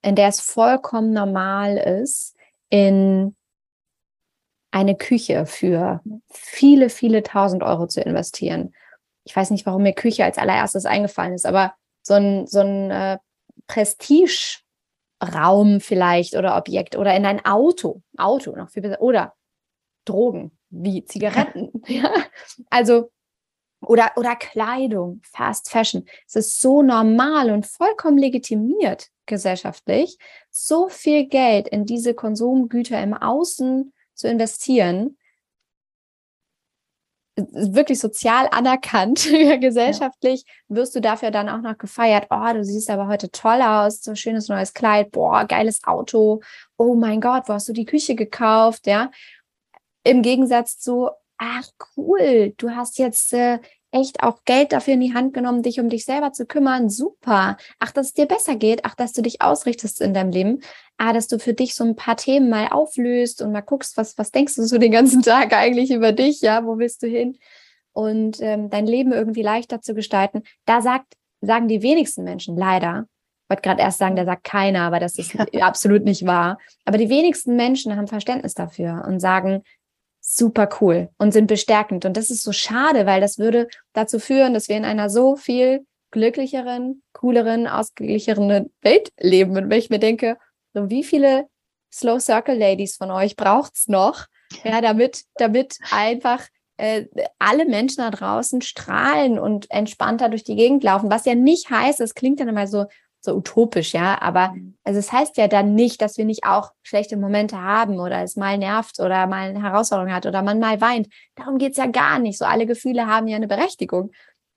in 0.00 0.14
der 0.14 0.28
es 0.28 0.40
vollkommen 0.40 1.12
normal 1.12 1.76
ist, 1.76 2.36
in 2.70 3.34
eine 4.70 4.96
Küche 4.96 5.46
für 5.46 6.02
viele, 6.30 6.88
viele 6.88 7.22
tausend 7.22 7.62
Euro 7.62 7.86
zu 7.86 8.00
investieren. 8.00 8.74
Ich 9.24 9.34
weiß 9.34 9.50
nicht, 9.50 9.66
warum 9.66 9.82
mir 9.82 9.92
Küche 9.92 10.24
als 10.24 10.38
allererstes 10.38 10.84
eingefallen 10.84 11.34
ist, 11.34 11.46
aber 11.46 11.74
so 12.02 12.14
ein, 12.14 12.46
so 12.46 12.60
ein 12.60 12.90
äh, 12.90 13.18
Prestige-Raum 15.24 15.80
vielleicht 15.80 16.36
oder 16.36 16.56
Objekt 16.56 16.96
oder 16.96 17.14
in 17.16 17.26
ein 17.26 17.44
Auto, 17.44 18.02
Auto 18.16 18.54
noch 18.56 18.70
viel 18.70 18.82
besser, 18.82 19.00
oder 19.00 19.34
Drogen 20.04 20.52
wie 20.70 21.04
Zigaretten. 21.04 21.70
ja. 21.86 22.10
Also, 22.70 23.10
oder, 23.80 24.12
oder 24.16 24.36
Kleidung, 24.36 25.20
Fast 25.24 25.70
Fashion. 25.70 26.06
Es 26.26 26.36
ist 26.36 26.60
so 26.60 26.82
normal 26.82 27.50
und 27.50 27.66
vollkommen 27.66 28.18
legitimiert 28.18 29.08
gesellschaftlich, 29.26 30.18
so 30.50 30.88
viel 30.88 31.26
Geld 31.26 31.68
in 31.68 31.84
diese 31.84 32.14
Konsumgüter 32.14 33.02
im 33.02 33.14
Außen 33.14 33.92
zu 34.14 34.28
investieren, 34.28 35.18
wirklich 37.36 37.98
sozial 37.98 38.48
anerkannt, 38.50 39.28
gesellschaftlich, 39.60 40.44
wirst 40.68 40.94
du 40.94 41.00
dafür 41.00 41.30
dann 41.30 41.48
auch 41.48 41.60
noch 41.60 41.78
gefeiert. 41.78 42.26
Oh, 42.30 42.52
du 42.52 42.64
siehst 42.64 42.90
aber 42.90 43.08
heute 43.08 43.30
toll 43.30 43.60
aus, 43.62 44.02
so 44.02 44.14
schönes 44.14 44.48
neues 44.48 44.72
Kleid, 44.72 45.10
boah, 45.10 45.44
geiles 45.44 45.84
Auto. 45.84 46.40
Oh 46.76 46.94
mein 46.94 47.20
Gott, 47.20 47.44
wo 47.48 47.54
hast 47.54 47.68
du 47.68 47.72
die 47.72 47.86
Küche 47.86 48.14
gekauft? 48.14 48.86
Ja. 48.86 49.10
Im 50.04 50.22
Gegensatz 50.22 50.78
zu, 50.78 51.10
ach 51.38 51.68
cool, 51.96 52.54
du 52.56 52.70
hast 52.70 52.98
jetzt 52.98 53.32
äh, 53.32 53.58
echt 53.94 54.22
auch 54.22 54.44
Geld 54.44 54.72
dafür 54.72 54.94
in 54.94 55.00
die 55.00 55.14
Hand 55.14 55.34
genommen, 55.34 55.62
dich 55.62 55.78
um 55.78 55.88
dich 55.88 56.04
selber 56.04 56.32
zu 56.32 56.46
kümmern. 56.46 56.90
Super. 56.90 57.56
Ach, 57.78 57.92
dass 57.92 58.08
es 58.08 58.14
dir 58.14 58.26
besser 58.26 58.56
geht. 58.56 58.80
Ach, 58.84 58.94
dass 58.94 59.12
du 59.12 59.22
dich 59.22 59.40
ausrichtest 59.40 60.00
in 60.00 60.12
deinem 60.12 60.32
Leben. 60.32 60.60
Ah, 60.98 61.12
dass 61.12 61.28
du 61.28 61.38
für 61.38 61.54
dich 61.54 61.74
so 61.74 61.84
ein 61.84 61.94
paar 61.94 62.16
Themen 62.16 62.50
mal 62.50 62.68
auflöst 62.68 63.40
und 63.40 63.52
mal 63.52 63.60
guckst, 63.60 63.96
was, 63.96 64.18
was 64.18 64.32
denkst 64.32 64.56
du 64.56 64.64
so 64.64 64.78
den 64.78 64.92
ganzen 64.92 65.22
Tag 65.22 65.52
eigentlich 65.52 65.92
über 65.92 66.12
dich? 66.12 66.40
Ja, 66.40 66.66
wo 66.66 66.78
willst 66.78 67.02
du 67.02 67.06
hin? 67.06 67.38
Und 67.92 68.40
ähm, 68.40 68.68
dein 68.68 68.86
Leben 68.86 69.12
irgendwie 69.12 69.42
leichter 69.42 69.80
zu 69.80 69.94
gestalten. 69.94 70.42
Da 70.66 70.82
sagt, 70.82 71.14
sagen 71.40 71.68
die 71.68 71.82
wenigsten 71.82 72.24
Menschen 72.24 72.56
leider, 72.56 73.06
ich 73.44 73.50
wollte 73.50 73.62
gerade 73.62 73.82
erst 73.82 73.98
sagen, 73.98 74.16
da 74.16 74.24
sagt 74.24 74.42
keiner, 74.42 74.82
aber 74.82 74.98
das 74.98 75.18
ist 75.18 75.36
absolut 75.60 76.04
nicht 76.04 76.26
wahr. 76.26 76.58
Aber 76.84 76.98
die 76.98 77.10
wenigsten 77.10 77.54
Menschen 77.54 77.94
haben 77.96 78.08
Verständnis 78.08 78.54
dafür 78.54 79.04
und 79.06 79.20
sagen, 79.20 79.62
super 80.26 80.68
cool 80.80 81.10
und 81.18 81.32
sind 81.32 81.46
bestärkend. 81.46 82.06
Und 82.06 82.16
das 82.16 82.30
ist 82.30 82.42
so 82.42 82.52
schade, 82.52 83.04
weil 83.04 83.20
das 83.20 83.38
würde 83.38 83.68
dazu 83.92 84.18
führen, 84.18 84.54
dass 84.54 84.68
wir 84.68 84.76
in 84.76 84.86
einer 84.86 85.10
so 85.10 85.36
viel 85.36 85.86
glücklicheren, 86.10 87.02
cooleren, 87.12 87.66
ausgeglichenen 87.66 88.72
Welt 88.80 89.12
leben. 89.18 89.56
Und 89.56 89.68
wenn 89.68 89.78
ich 89.78 89.90
mir 89.90 89.98
denke, 89.98 90.38
so 90.72 90.88
wie 90.88 91.04
viele 91.04 91.46
Slow 91.92 92.18
Circle 92.18 92.56
Ladies 92.56 92.96
von 92.96 93.10
euch 93.10 93.36
braucht's 93.36 93.86
noch, 93.86 94.26
ja, 94.64 94.80
damit, 94.80 95.24
damit 95.36 95.76
einfach 95.90 96.46
äh, 96.78 97.04
alle 97.38 97.66
Menschen 97.66 97.98
da 97.98 98.10
draußen 98.10 98.62
strahlen 98.62 99.38
und 99.38 99.70
entspannter 99.70 100.28
durch 100.28 100.44
die 100.44 100.56
Gegend 100.56 100.82
laufen, 100.84 101.10
was 101.10 101.26
ja 101.26 101.34
nicht 101.34 101.70
heißt, 101.70 102.00
es 102.00 102.14
klingt 102.14 102.40
dann 102.40 102.48
immer 102.48 102.66
so, 102.66 102.86
so 103.24 103.34
utopisch, 103.34 103.92
ja. 103.92 104.20
Aber 104.20 104.50
mhm. 104.50 104.76
also 104.84 104.98
es 104.98 105.12
heißt 105.12 105.36
ja 105.36 105.48
dann 105.48 105.74
nicht, 105.74 106.00
dass 106.00 106.18
wir 106.18 106.24
nicht 106.24 106.44
auch 106.44 106.72
schlechte 106.82 107.16
Momente 107.16 107.60
haben 107.60 107.98
oder 107.98 108.22
es 108.22 108.36
mal 108.36 108.58
nervt 108.58 109.00
oder 109.00 109.26
mal 109.26 109.48
eine 109.48 109.62
Herausforderung 109.62 110.12
hat 110.12 110.26
oder 110.26 110.42
man 110.42 110.58
mal 110.58 110.80
weint. 110.80 111.08
Darum 111.34 111.58
geht's 111.58 111.78
ja 111.78 111.86
gar 111.86 112.18
nicht. 112.18 112.38
So 112.38 112.44
alle 112.44 112.66
Gefühle 112.66 113.06
haben 113.06 113.26
ja 113.26 113.36
eine 113.36 113.48
Berechtigung. 113.48 114.10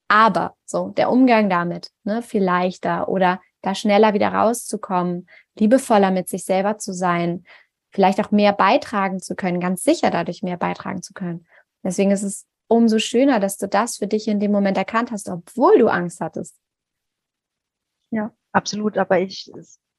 Aber 0.09 0.55
so 0.65 0.89
der 0.89 1.09
Umgang 1.09 1.49
damit, 1.49 1.89
ne, 2.03 2.21
viel 2.21 2.43
leichter 2.43 3.09
oder 3.09 3.41
da 3.61 3.75
schneller 3.75 4.13
wieder 4.13 4.29
rauszukommen, 4.29 5.27
liebevoller 5.59 6.11
mit 6.11 6.29
sich 6.29 6.45
selber 6.45 6.77
zu 6.77 6.93
sein, 6.93 7.43
vielleicht 7.91 8.19
auch 8.19 8.31
mehr 8.31 8.53
beitragen 8.53 9.19
zu 9.19 9.35
können, 9.35 9.59
ganz 9.59 9.83
sicher 9.83 10.11
dadurch 10.11 10.43
mehr 10.43 10.57
beitragen 10.57 11.01
zu 11.01 11.13
können. 11.13 11.45
Deswegen 11.83 12.11
ist 12.11 12.23
es 12.23 12.45
umso 12.67 12.99
schöner, 12.99 13.39
dass 13.39 13.57
du 13.57 13.67
das 13.67 13.97
für 13.97 14.07
dich 14.07 14.27
in 14.27 14.39
dem 14.39 14.51
Moment 14.51 14.77
erkannt 14.77 15.11
hast, 15.11 15.29
obwohl 15.29 15.79
du 15.79 15.87
Angst 15.87 16.21
hattest. 16.21 16.55
Ja, 18.11 18.31
absolut. 18.57 18.97
Aber 18.97 19.19
ich, 19.19 19.49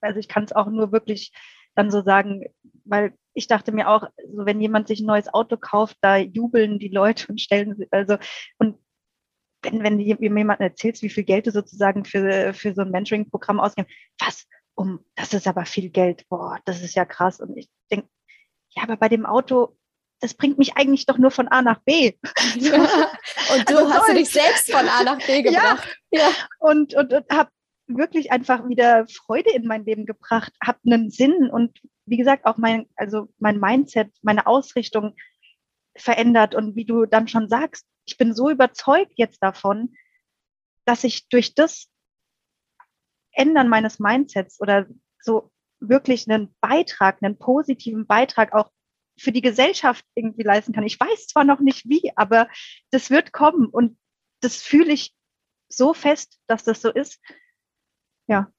also 0.00 0.18
ich 0.18 0.28
kann 0.28 0.44
es 0.44 0.52
auch 0.52 0.66
nur 0.66 0.92
wirklich 0.92 1.32
dann 1.74 1.90
so 1.90 2.02
sagen, 2.02 2.44
weil 2.84 3.14
ich 3.34 3.46
dachte 3.46 3.72
mir 3.72 3.88
auch, 3.88 4.02
so 4.34 4.46
wenn 4.46 4.60
jemand 4.60 4.88
sich 4.88 5.00
ein 5.00 5.06
neues 5.06 5.32
Auto 5.32 5.56
kauft, 5.56 5.96
da 6.00 6.16
jubeln 6.16 6.78
die 6.78 6.88
Leute 6.88 7.28
und 7.28 7.40
stellen, 7.40 7.86
also 7.90 8.16
und 8.58 8.78
wenn, 9.62 9.82
wenn 9.82 9.98
jemand 9.98 10.60
erzählst, 10.60 11.02
wie 11.02 11.10
viel 11.10 11.24
Geld 11.24 11.46
du 11.46 11.50
sozusagen 11.50 12.04
für, 12.04 12.52
für 12.54 12.74
so 12.74 12.82
ein 12.82 12.90
Mentoring-Programm 12.90 13.60
ausgibst, 13.60 13.92
was, 14.18 14.46
um, 14.74 15.04
das 15.14 15.34
ist 15.34 15.46
aber 15.46 15.64
viel 15.64 15.90
Geld, 15.90 16.28
boah, 16.28 16.58
das 16.64 16.82
ist 16.82 16.94
ja 16.94 17.04
krass. 17.04 17.40
Und 17.40 17.56
ich 17.56 17.68
denke, 17.90 18.08
ja, 18.70 18.84
aber 18.84 18.96
bei 18.96 19.08
dem 19.08 19.26
Auto, 19.26 19.76
das 20.20 20.34
bringt 20.34 20.58
mich 20.58 20.76
eigentlich 20.76 21.06
doch 21.06 21.18
nur 21.18 21.30
von 21.30 21.48
A 21.48 21.62
nach 21.62 21.80
B. 21.80 22.12
Ja. 22.56 22.74
Und 23.54 23.70
du 23.70 23.78
also 23.78 23.92
hast 23.92 24.08
du 24.08 24.14
dich 24.14 24.30
selbst 24.30 24.70
von 24.70 24.88
A 24.88 25.02
nach 25.02 25.18
B 25.26 25.42
gebracht. 25.42 25.88
Ja, 26.10 26.20
ja. 26.20 26.30
und, 26.60 26.94
und, 26.94 27.12
und 27.12 27.30
habe 27.30 27.50
wirklich 27.88 28.30
einfach 28.30 28.68
wieder 28.68 29.06
Freude 29.08 29.50
in 29.50 29.66
mein 29.66 29.84
Leben 29.84 30.06
gebracht, 30.06 30.52
habe 30.62 30.78
einen 30.86 31.10
Sinn 31.10 31.50
und 31.50 31.80
wie 32.06 32.16
gesagt 32.16 32.44
auch 32.44 32.56
mein, 32.56 32.86
also 32.96 33.28
mein 33.38 33.58
Mindset, 33.58 34.12
meine 34.22 34.46
Ausrichtung 34.46 35.16
verändert. 35.96 36.54
Und 36.54 36.76
wie 36.76 36.84
du 36.84 37.06
dann 37.06 37.28
schon 37.28 37.48
sagst, 37.48 37.86
ich 38.04 38.16
bin 38.16 38.34
so 38.34 38.50
überzeugt 38.50 39.12
jetzt 39.16 39.42
davon, 39.42 39.94
dass 40.84 41.04
ich 41.04 41.28
durch 41.28 41.54
das 41.54 41.88
Ändern 43.32 43.68
meines 43.68 43.98
Mindsets 43.98 44.60
oder 44.60 44.86
so 45.20 45.50
wirklich 45.80 46.28
einen 46.28 46.54
Beitrag, 46.60 47.22
einen 47.22 47.38
positiven 47.38 48.06
Beitrag 48.06 48.52
auch 48.52 48.70
für 49.18 49.32
die 49.32 49.42
Gesellschaft 49.42 50.04
irgendwie 50.14 50.42
leisten 50.42 50.72
kann. 50.72 50.84
Ich 50.84 50.98
weiß 50.98 51.26
zwar 51.26 51.44
noch 51.44 51.60
nicht 51.60 51.88
wie, 51.88 52.12
aber 52.16 52.48
das 52.90 53.10
wird 53.10 53.32
kommen. 53.32 53.66
Und 53.66 53.98
das 54.40 54.56
fühle 54.56 54.92
ich 54.92 55.14
so 55.68 55.92
fest, 55.92 56.38
dass 56.46 56.64
das 56.64 56.80
so 56.80 56.90
ist 56.90 57.20
ja. 58.28 58.52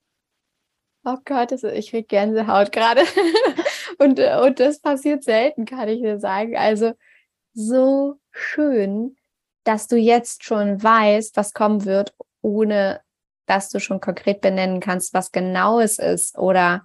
Oh 1.06 1.18
Gott, 1.24 1.52
ich 1.52 1.92
kriege 1.92 2.04
Gänsehaut 2.04 2.72
gerade. 2.72 3.02
und, 4.00 4.20
und 4.20 4.60
das 4.60 4.80
passiert 4.82 5.24
selten, 5.24 5.66
kann 5.66 5.88
ich 5.88 6.02
dir 6.02 6.20
sagen. 6.20 6.58
Also 6.58 6.94
so 7.54 8.20
schön, 8.32 9.16
dass 9.64 9.88
du 9.88 9.96
jetzt 9.96 10.44
schon 10.44 10.82
weißt, 10.84 11.38
was 11.38 11.54
kommen 11.54 11.86
wird, 11.86 12.14
ohne 12.42 13.02
dass 13.46 13.70
du 13.70 13.80
schon 13.80 14.02
konkret 14.02 14.42
benennen 14.42 14.80
kannst, 14.80 15.14
was 15.14 15.32
genau 15.32 15.80
es 15.80 16.00
ist 16.00 16.38
oder 16.38 16.84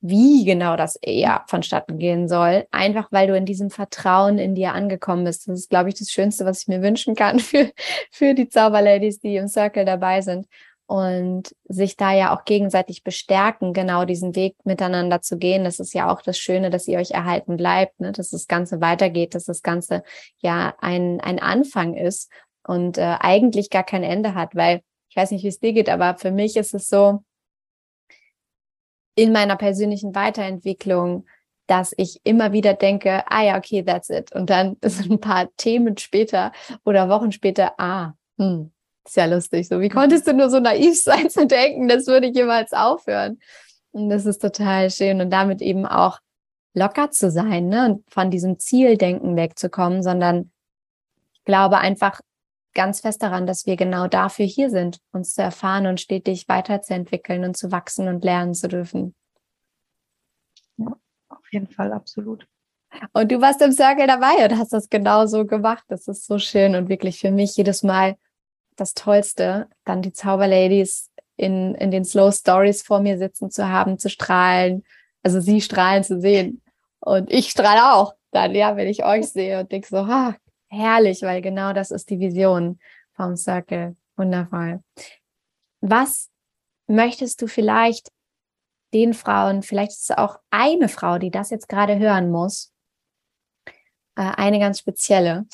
wie 0.00 0.44
genau 0.44 0.76
das 0.76 0.96
eher 0.96 1.44
vonstatten 1.46 1.98
gehen 1.98 2.28
soll. 2.28 2.66
Einfach 2.70 3.08
weil 3.12 3.26
du 3.26 3.36
in 3.36 3.44
diesem 3.44 3.70
Vertrauen 3.70 4.38
in 4.38 4.54
dir 4.54 4.72
angekommen 4.72 5.24
bist. 5.24 5.48
Das 5.48 5.58
ist, 5.58 5.70
glaube 5.70 5.88
ich, 5.88 5.96
das 5.96 6.10
Schönste, 6.10 6.44
was 6.44 6.62
ich 6.62 6.68
mir 6.68 6.82
wünschen 6.82 7.14
kann 7.14 7.38
für, 7.40 7.70
für 8.10 8.34
die 8.34 8.48
Zauberladies, 8.48 9.20
die 9.20 9.36
im 9.36 9.48
Circle 9.48 9.84
dabei 9.84 10.22
sind 10.22 10.46
und 10.86 11.54
sich 11.64 11.96
da 11.96 12.12
ja 12.12 12.36
auch 12.36 12.44
gegenseitig 12.44 13.02
bestärken, 13.02 13.72
genau 13.72 14.04
diesen 14.04 14.36
Weg 14.36 14.56
miteinander 14.64 15.20
zu 15.20 15.36
gehen. 15.36 15.64
Das 15.64 15.80
ist 15.80 15.94
ja 15.94 16.10
auch 16.10 16.22
das 16.22 16.38
Schöne, 16.38 16.70
dass 16.70 16.86
ihr 16.86 16.98
euch 16.98 17.10
erhalten 17.10 17.56
bleibt, 17.56 18.00
ne? 18.00 18.12
dass 18.12 18.30
das 18.30 18.46
Ganze 18.46 18.80
weitergeht, 18.80 19.34
dass 19.34 19.44
das 19.44 19.62
Ganze 19.62 20.04
ja 20.38 20.74
ein, 20.80 21.20
ein 21.20 21.40
Anfang 21.40 21.94
ist 21.94 22.30
und 22.64 22.98
äh, 22.98 23.16
eigentlich 23.18 23.70
gar 23.70 23.84
kein 23.84 24.04
Ende 24.04 24.34
hat, 24.34 24.54
weil 24.54 24.82
ich 25.08 25.16
weiß 25.16 25.32
nicht, 25.32 25.44
wie 25.44 25.48
es 25.48 25.60
dir 25.60 25.72
geht, 25.72 25.88
aber 25.88 26.16
für 26.16 26.30
mich 26.30 26.56
ist 26.56 26.74
es 26.74 26.88
so, 26.88 27.20
in 29.16 29.32
meiner 29.32 29.56
persönlichen 29.56 30.14
Weiterentwicklung, 30.14 31.26
dass 31.66 31.92
ich 31.96 32.20
immer 32.22 32.52
wieder 32.52 32.74
denke, 32.74 33.24
ah 33.26 33.42
ja, 33.42 33.58
okay, 33.58 33.82
that's 33.82 34.10
it. 34.10 34.32
Und 34.32 34.50
dann 34.50 34.76
ist 34.82 35.10
ein 35.10 35.18
paar 35.18 35.48
Themen 35.56 35.96
später 35.96 36.52
oder 36.84 37.08
Wochen 37.08 37.32
später, 37.32 37.74
ah, 37.78 38.12
hm, 38.38 38.72
ist 39.08 39.16
ja 39.16 39.26
lustig. 39.26 39.68
So, 39.68 39.80
wie 39.80 39.88
konntest 39.88 40.26
du 40.26 40.32
nur 40.32 40.50
so 40.50 40.60
naiv 40.60 41.00
sein 41.02 41.30
zu 41.30 41.46
denken, 41.46 41.88
das 41.88 42.06
würde 42.06 42.28
jemals 42.28 42.72
aufhören? 42.72 43.38
Und 43.92 44.10
das 44.10 44.26
ist 44.26 44.42
total 44.42 44.90
schön 44.90 45.20
und 45.20 45.30
damit 45.30 45.62
eben 45.62 45.86
auch 45.86 46.20
locker 46.74 47.10
zu 47.10 47.30
sein 47.30 47.68
ne? 47.68 47.86
und 47.86 48.10
von 48.10 48.30
diesem 48.30 48.58
Zieldenken 48.58 49.36
wegzukommen, 49.36 50.02
sondern 50.02 50.50
ich 51.32 51.44
glaube 51.44 51.78
einfach 51.78 52.20
ganz 52.74 53.00
fest 53.00 53.22
daran, 53.22 53.46
dass 53.46 53.64
wir 53.64 53.76
genau 53.76 54.06
dafür 54.06 54.44
hier 54.44 54.68
sind, 54.68 54.98
uns 55.12 55.32
zu 55.34 55.42
erfahren 55.42 55.86
und 55.86 56.00
stetig 56.00 56.46
weiterzuentwickeln 56.48 57.44
und 57.44 57.56
zu 57.56 57.72
wachsen 57.72 58.06
und 58.06 58.22
lernen 58.22 58.52
zu 58.52 58.68
dürfen. 58.68 59.14
Ja, 60.76 60.94
auf 61.30 61.52
jeden 61.52 61.68
Fall, 61.68 61.92
absolut. 61.92 62.46
Und 63.12 63.32
du 63.32 63.40
warst 63.40 63.62
im 63.62 63.72
Circle 63.72 64.06
dabei 64.06 64.44
und 64.44 64.58
hast 64.58 64.74
das 64.74 64.90
genau 64.90 65.26
so 65.26 65.46
gemacht. 65.46 65.84
Das 65.88 66.06
ist 66.06 66.26
so 66.26 66.38
schön 66.38 66.76
und 66.76 66.88
wirklich 66.88 67.18
für 67.18 67.30
mich 67.30 67.56
jedes 67.56 67.82
Mal 67.82 68.16
das 68.76 68.94
Tollste, 68.94 69.68
dann 69.84 70.02
die 70.02 70.12
Zauberladies 70.12 71.10
in, 71.36 71.74
in 71.74 71.90
den 71.90 72.04
Slow 72.04 72.32
Stories 72.32 72.82
vor 72.82 73.00
mir 73.00 73.18
sitzen 73.18 73.50
zu 73.50 73.68
haben, 73.68 73.98
zu 73.98 74.08
strahlen, 74.08 74.84
also 75.22 75.40
sie 75.40 75.60
strahlen 75.60 76.04
zu 76.04 76.20
sehen. 76.20 76.62
Und 77.00 77.30
ich 77.30 77.50
strahle 77.50 77.94
auch 77.94 78.14
dann, 78.30 78.54
ja, 78.54 78.76
wenn 78.76 78.88
ich 78.88 79.04
euch 79.04 79.28
sehe 79.28 79.60
und 79.60 79.72
denke 79.72 79.88
so, 79.88 79.98
ah, 79.98 80.34
herrlich, 80.68 81.22
weil 81.22 81.42
genau 81.42 81.72
das 81.72 81.90
ist 81.90 82.10
die 82.10 82.18
Vision 82.20 82.78
vom 83.12 83.36
Circle. 83.36 83.96
Wundervoll. 84.16 84.82
Was 85.80 86.30
möchtest 86.86 87.42
du 87.42 87.46
vielleicht 87.46 88.10
den 88.94 89.14
Frauen, 89.14 89.62
vielleicht 89.62 89.92
ist 89.92 90.10
es 90.10 90.16
auch 90.16 90.38
eine 90.50 90.88
Frau, 90.88 91.18
die 91.18 91.30
das 91.30 91.50
jetzt 91.50 91.68
gerade 91.68 91.98
hören 91.98 92.30
muss, 92.30 92.72
äh, 94.16 94.22
eine 94.22 94.58
ganz 94.58 94.78
spezielle. 94.78 95.46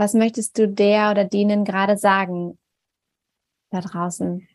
Was 0.00 0.14
möchtest 0.14 0.56
du 0.56 0.66
der 0.66 1.10
oder 1.10 1.26
denen 1.26 1.66
gerade 1.66 1.98
sagen 1.98 2.58
da 3.68 3.82
draußen? 3.82 4.48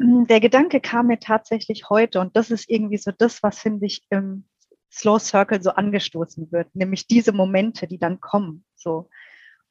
Hm, 0.00 0.26
der 0.26 0.40
Gedanke 0.40 0.80
kam 0.80 1.08
mir 1.08 1.18
tatsächlich 1.18 1.90
heute 1.90 2.20
und 2.20 2.34
das 2.34 2.50
ist 2.50 2.70
irgendwie 2.70 2.96
so 2.96 3.10
das, 3.10 3.42
was 3.42 3.58
finde 3.58 3.84
ich 3.84 4.06
im 4.08 4.48
Slow 4.90 5.18
Circle 5.18 5.62
so 5.62 5.72
angestoßen 5.72 6.50
wird, 6.50 6.74
nämlich 6.74 7.06
diese 7.06 7.32
Momente, 7.32 7.86
die 7.86 7.98
dann 7.98 8.18
kommen. 8.18 8.64
So 8.74 9.10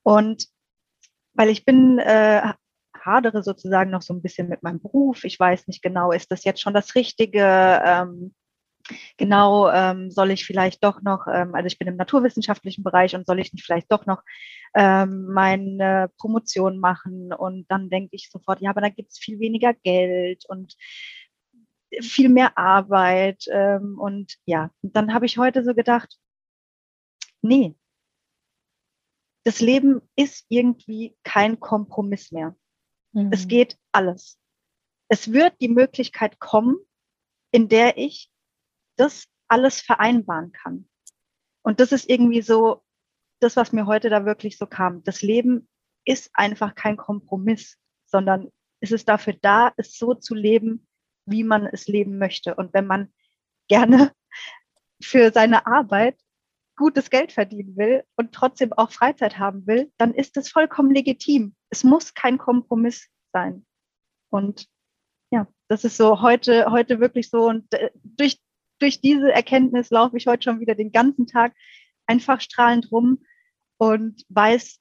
und 0.03 0.47
weil 1.33 1.49
ich 1.49 1.65
bin 1.65 1.97
äh, 1.97 2.53
hadere 3.03 3.41
sozusagen 3.41 3.89
noch 3.89 4.03
so 4.03 4.13
ein 4.13 4.21
bisschen 4.21 4.47
mit 4.47 4.61
meinem 4.61 4.79
Beruf. 4.79 5.23
Ich 5.23 5.39
weiß 5.39 5.65
nicht 5.65 5.81
genau, 5.81 6.11
ist 6.11 6.31
das 6.31 6.43
jetzt 6.43 6.61
schon 6.61 6.75
das 6.75 6.93
Richtige? 6.93 7.81
Ähm, 7.83 8.35
genau, 9.17 9.69
ähm, 9.69 10.11
soll 10.11 10.31
ich 10.31 10.45
vielleicht 10.45 10.83
doch 10.83 11.01
noch, 11.01 11.27
ähm, 11.27 11.55
also 11.55 11.67
ich 11.67 11.79
bin 11.79 11.87
im 11.87 11.95
naturwissenschaftlichen 11.95 12.83
Bereich 12.83 13.15
und 13.15 13.25
soll 13.25 13.39
ich 13.39 13.53
nicht 13.53 13.65
vielleicht 13.65 13.91
doch 13.91 14.05
noch 14.05 14.21
ähm, 14.75 15.27
meine 15.27 16.11
Promotion 16.17 16.79
machen? 16.79 17.33
Und 17.33 17.65
dann 17.69 17.89
denke 17.89 18.15
ich 18.15 18.29
sofort, 18.29 18.61
ja, 18.61 18.69
aber 18.69 18.81
da 18.81 18.89
gibt 18.89 19.11
es 19.11 19.19
viel 19.19 19.39
weniger 19.39 19.73
Geld 19.73 20.45
und 20.47 20.75
viel 22.01 22.29
mehr 22.29 22.57
Arbeit. 22.57 23.45
Ähm, 23.49 23.97
und 23.99 24.35
ja, 24.45 24.71
und 24.81 24.95
dann 24.95 25.13
habe 25.13 25.25
ich 25.25 25.37
heute 25.37 25.63
so 25.63 25.73
gedacht, 25.73 26.17
nee, 27.41 27.75
das 29.43 29.61
Leben 29.61 30.01
ist 30.15 30.45
irgendwie 30.49 31.15
kein 31.23 31.59
Kompromiss 31.59 32.31
mehr. 32.31 32.55
Mhm. 33.13 33.29
Es 33.31 33.47
geht 33.47 33.77
alles. 33.91 34.39
Es 35.07 35.31
wird 35.31 35.61
die 35.61 35.69
Möglichkeit 35.69 36.39
kommen, 36.39 36.77
in 37.51 37.69
der 37.69 37.97
ich 37.97 38.31
das 38.95 39.27
alles 39.47 39.81
vereinbaren 39.81 40.51
kann. 40.51 40.89
Und 41.61 41.79
das 41.79 41.91
ist 41.91 42.09
irgendwie 42.09 42.41
so 42.41 42.83
das, 43.39 43.55
was 43.55 43.71
mir 43.71 43.85
heute 43.85 44.09
da 44.09 44.25
wirklich 44.25 44.57
so 44.57 44.65
kam. 44.65 45.03
Das 45.03 45.21
Leben 45.21 45.67
ist 46.05 46.29
einfach 46.33 46.75
kein 46.75 46.97
Kompromiss, 46.97 47.77
sondern 48.05 48.51
es 48.79 48.91
ist 48.91 49.09
dafür 49.09 49.33
da, 49.41 49.73
es 49.77 49.97
so 49.97 50.13
zu 50.13 50.35
leben, 50.35 50.87
wie 51.25 51.43
man 51.43 51.65
es 51.65 51.87
leben 51.87 52.17
möchte. 52.17 52.55
Und 52.55 52.73
wenn 52.73 52.87
man 52.87 53.13
gerne 53.67 54.13
für 55.01 55.31
seine 55.31 55.65
Arbeit 55.65 56.19
gutes 56.77 57.09
Geld 57.09 57.31
verdienen 57.31 57.77
will 57.77 58.03
und 58.15 58.33
trotzdem 58.33 58.73
auch 58.73 58.91
Freizeit 58.91 59.39
haben 59.39 59.65
will, 59.65 59.91
dann 59.97 60.13
ist 60.13 60.37
das 60.37 60.49
vollkommen 60.49 60.91
legitim. 60.93 61.55
Es 61.69 61.83
muss 61.83 62.13
kein 62.13 62.37
Kompromiss 62.37 63.07
sein. 63.33 63.65
Und 64.29 64.67
ja, 65.31 65.47
das 65.69 65.83
ist 65.83 65.97
so 65.97 66.21
heute, 66.21 66.69
heute 66.69 66.99
wirklich 66.99 67.29
so. 67.29 67.47
Und 67.47 67.73
äh, 67.73 67.91
durch 68.03 68.39
durch 68.79 69.01
diese 69.01 69.31
Erkenntnis 69.31 69.89
laufe 69.89 70.17
ich 70.17 70.27
heute 70.27 70.43
schon 70.43 70.59
wieder 70.59 70.75
den 70.75 70.91
ganzen 70.91 71.27
Tag 71.27 71.53
einfach 72.05 72.41
strahlend 72.41 72.91
rum 72.91 73.23
und 73.77 74.23
weiß, 74.29 74.79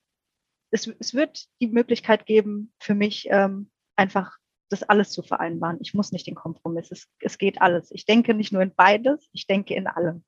es, 0.71 0.89
es 0.99 1.15
wird 1.15 1.47
die 1.61 1.69
Möglichkeit 1.69 2.27
geben, 2.27 2.73
für 2.81 2.95
mich 2.95 3.29
ähm, 3.31 3.71
einfach 3.97 4.37
das 4.71 4.83
alles 4.83 5.11
zu 5.11 5.23
vereinbaren. 5.23 5.79
Ich 5.81 5.95
muss 5.95 6.11
nicht 6.11 6.27
den 6.27 6.35
Kompromiss. 6.35 6.91
Es, 6.91 7.07
es 7.21 7.39
geht 7.39 7.61
alles. 7.63 7.91
Ich 7.93 8.07
denke 8.07 8.35
nicht 8.35 8.53
nur 8.53 8.63
in 8.63 8.75
beides, 8.75 9.29
ich 9.33 9.47
denke 9.47 9.75
in 9.75 9.87
allem. 9.87 10.25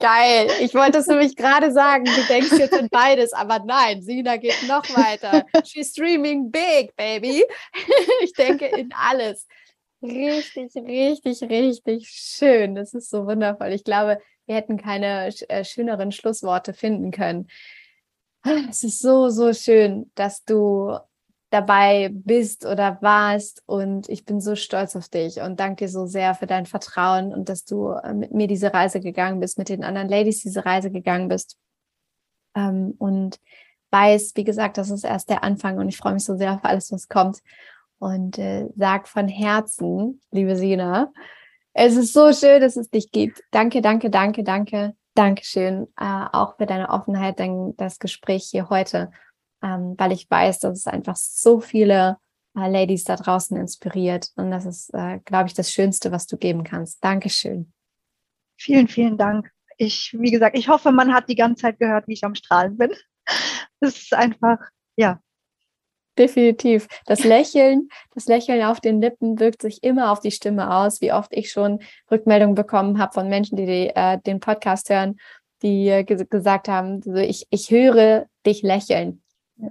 Geil. 0.00 0.50
Ich 0.60 0.74
wollte 0.74 0.98
es 0.98 1.06
nämlich 1.06 1.36
gerade 1.36 1.70
sagen, 1.70 2.04
du 2.04 2.24
denkst 2.28 2.58
jetzt 2.58 2.74
in 2.74 2.88
beides, 2.88 3.32
aber 3.32 3.60
nein, 3.64 4.02
Sina 4.02 4.36
geht 4.36 4.66
noch 4.66 4.84
weiter. 4.96 5.46
She's 5.64 5.90
streaming 5.90 6.50
big, 6.50 6.94
baby. 6.96 7.44
Ich 8.24 8.32
denke 8.32 8.66
in 8.66 8.92
alles. 8.92 9.46
Richtig, 10.02 10.74
richtig, 10.74 11.42
richtig 11.42 12.08
schön. 12.08 12.74
Das 12.74 12.92
ist 12.92 13.08
so 13.08 13.26
wundervoll. 13.26 13.68
Ich 13.68 13.84
glaube, 13.84 14.18
wir 14.46 14.56
hätten 14.56 14.76
keine 14.76 15.28
äh, 15.48 15.64
schöneren 15.64 16.10
Schlussworte 16.10 16.72
finden 16.74 17.10
können. 17.12 17.48
Es 18.70 18.82
ist 18.82 19.00
so, 19.00 19.28
so 19.28 19.52
schön, 19.52 20.10
dass 20.16 20.44
du 20.44 20.98
dabei 21.50 22.10
bist 22.12 22.64
oder 22.66 22.98
warst 23.02 23.62
und 23.66 24.08
ich 24.08 24.24
bin 24.24 24.40
so 24.40 24.56
stolz 24.56 24.96
auf 24.96 25.08
dich 25.08 25.40
und 25.40 25.60
danke 25.60 25.84
dir 25.84 25.88
so 25.88 26.06
sehr 26.06 26.34
für 26.34 26.46
dein 26.46 26.64
Vertrauen 26.66 27.32
und 27.32 27.48
dass 27.50 27.64
du 27.64 27.90
äh, 27.90 28.14
mit 28.14 28.32
mir 28.32 28.48
diese 28.48 28.72
Reise 28.72 29.00
gegangen 29.00 29.38
bist, 29.38 29.58
mit 29.58 29.68
den 29.68 29.84
anderen 29.84 30.08
Ladies 30.08 30.40
diese 30.42 30.64
Reise 30.64 30.90
gegangen 30.90 31.28
bist 31.28 31.58
ähm, 32.56 32.94
und 32.98 33.38
weiß, 33.90 34.32
wie 34.34 34.44
gesagt, 34.44 34.78
das 34.78 34.90
ist 34.90 35.04
erst 35.04 35.28
der 35.28 35.44
Anfang 35.44 35.78
und 35.78 35.88
ich 35.88 35.98
freue 35.98 36.14
mich 36.14 36.24
so 36.24 36.36
sehr 36.36 36.54
auf 36.54 36.64
alles, 36.64 36.90
was 36.90 37.08
kommt 37.08 37.42
und 38.02 38.36
äh, 38.36 38.66
sag 38.74 39.06
von 39.06 39.28
Herzen, 39.28 40.20
liebe 40.32 40.56
Sina, 40.56 41.12
es 41.72 41.94
ist 41.94 42.12
so 42.12 42.32
schön, 42.32 42.60
dass 42.60 42.76
es 42.76 42.90
dich 42.90 43.12
gibt. 43.12 43.40
Danke, 43.52 43.80
danke, 43.80 44.10
danke, 44.10 44.42
danke, 44.42 44.96
Dankeschön, 45.14 45.86
äh, 46.00 46.26
auch 46.32 46.56
für 46.56 46.66
deine 46.66 46.88
Offenheit, 46.88 47.38
dein, 47.38 47.74
das 47.76 48.00
Gespräch 48.00 48.48
hier 48.50 48.70
heute, 48.70 49.12
ähm, 49.62 49.94
weil 49.98 50.10
ich 50.10 50.28
weiß, 50.28 50.58
dass 50.60 50.78
es 50.78 50.86
einfach 50.88 51.14
so 51.14 51.60
viele 51.60 52.16
äh, 52.56 52.68
Ladies 52.68 53.04
da 53.04 53.14
draußen 53.14 53.56
inspiriert 53.56 54.30
und 54.34 54.50
das 54.50 54.66
ist, 54.66 54.92
äh, 54.94 55.20
glaube 55.24 55.46
ich, 55.46 55.54
das 55.54 55.70
Schönste, 55.70 56.10
was 56.10 56.26
du 56.26 56.36
geben 56.36 56.64
kannst. 56.64 57.04
Dankeschön. 57.04 57.72
Vielen, 58.58 58.88
vielen 58.88 59.16
Dank. 59.16 59.52
Ich, 59.76 60.16
wie 60.18 60.32
gesagt, 60.32 60.58
ich 60.58 60.68
hoffe, 60.68 60.90
man 60.90 61.14
hat 61.14 61.28
die 61.28 61.36
ganze 61.36 61.62
Zeit 61.62 61.78
gehört, 61.78 62.08
wie 62.08 62.14
ich 62.14 62.24
am 62.24 62.34
Strahlen 62.34 62.76
bin. 62.76 62.92
Es 63.84 64.00
ist 64.00 64.14
einfach, 64.14 64.58
ja, 64.96 65.20
Definitiv. 66.18 66.88
Das 67.06 67.24
Lächeln, 67.24 67.88
das 68.14 68.26
Lächeln 68.26 68.62
auf 68.62 68.80
den 68.80 69.00
Lippen 69.00 69.40
wirkt 69.40 69.62
sich 69.62 69.82
immer 69.82 70.12
auf 70.12 70.20
die 70.20 70.30
Stimme 70.30 70.74
aus, 70.74 71.00
wie 71.00 71.12
oft 71.12 71.32
ich 71.32 71.50
schon 71.50 71.80
Rückmeldungen 72.10 72.54
bekommen 72.54 72.98
habe 72.98 73.14
von 73.14 73.28
Menschen, 73.28 73.56
die, 73.56 73.64
die 73.64 73.88
äh, 73.94 74.18
den 74.18 74.38
Podcast 74.38 74.90
hören, 74.90 75.16
die 75.62 75.88
äh, 75.88 76.04
gesagt 76.04 76.68
haben, 76.68 77.00
so, 77.00 77.14
ich, 77.14 77.46
ich 77.50 77.70
höre 77.70 78.26
dich 78.44 78.62
lächeln. 78.62 79.22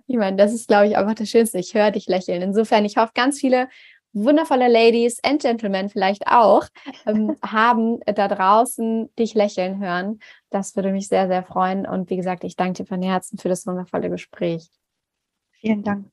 Ich 0.07 0.15
meine, 0.15 0.37
das 0.37 0.53
ist, 0.53 0.67
glaube 0.67 0.87
ich, 0.87 0.97
einfach 0.97 1.15
das 1.15 1.29
Schönste. 1.29 1.59
Ich 1.59 1.75
höre 1.75 1.91
dich 1.91 2.07
lächeln. 2.07 2.41
Insofern, 2.41 2.85
ich 2.85 2.97
hoffe, 2.97 3.11
ganz 3.13 3.39
viele 3.39 3.67
wundervolle 4.13 4.67
Ladies 4.67 5.19
and 5.23 5.41
Gentlemen 5.41 5.89
vielleicht 5.89 6.27
auch 6.27 6.65
ähm, 7.05 7.35
haben 7.45 7.99
da 8.05 8.27
draußen 8.27 9.13
dich 9.15 9.35
lächeln 9.35 9.79
hören. 9.79 10.19
Das 10.49 10.75
würde 10.75 10.91
mich 10.91 11.07
sehr, 11.07 11.27
sehr 11.27 11.43
freuen. 11.43 11.85
Und 11.85 12.09
wie 12.09 12.17
gesagt, 12.17 12.43
ich 12.43 12.55
danke 12.55 12.83
dir 12.83 12.87
von 12.87 13.01
Herzen 13.01 13.37
für 13.37 13.49
das 13.49 13.65
wundervolle 13.67 14.09
Gespräch. 14.09 14.69
Vielen 15.61 15.83
Dank. 15.83 16.05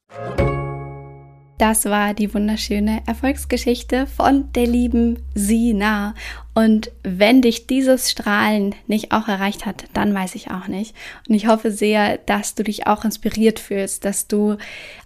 Das 1.57 1.87
war 1.87 2.15
die 2.15 2.33
wunderschöne 2.33 3.03
Erfolgsgeschichte 3.07 4.07
von 4.07 4.53
der 4.53 4.67
lieben 4.69 5.25
Sina. 5.35 6.15
Und 6.55 6.93
wenn 7.03 7.43
dich 7.43 7.67
dieses 7.67 8.13
Strahlen 8.13 8.77
nicht 8.87 9.11
auch 9.11 9.27
erreicht 9.27 9.67
hat, 9.67 9.87
dann 9.93 10.15
weiß 10.15 10.37
ich 10.37 10.53
auch 10.53 10.69
nicht. 10.69 10.95
Und 11.29 11.35
ich 11.35 11.49
hoffe 11.49 11.73
sehr, 11.73 12.19
dass 12.19 12.55
du 12.55 12.63
dich 12.63 12.87
auch 12.87 13.05
inspiriert 13.05 13.59
fühlst, 13.59 14.05
dass 14.05 14.29
du 14.29 14.57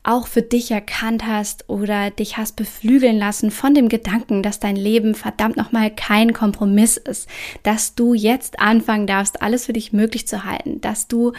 auch 0.02 0.26
für 0.26 0.42
dich 0.42 0.70
erkannt 0.72 1.26
hast 1.26 1.70
oder 1.70 2.11
dich 2.11 2.37
hast 2.37 2.57
beflügeln 2.57 3.16
lassen 3.16 3.50
von 3.50 3.72
dem 3.72 3.88
Gedanken, 3.88 4.42
dass 4.42 4.61
dein 4.61 4.76
Leben 4.76 5.14
verdammt 5.14 5.57
nochmal 5.57 5.90
kein 5.90 6.35
Kompromiss 6.35 6.98
ist, 6.98 7.31
dass 7.62 7.94
du 7.94 8.12
jetzt 8.12 8.61
anfangen 8.61 9.07
darfst, 9.07 9.40
alles 9.40 9.66
für 9.66 9.72
dich 9.72 9.94
möglich 9.94 10.26
zu 10.26 10.44
halten, 10.44 10.83
dass 10.83 11.09
du 11.09 11.33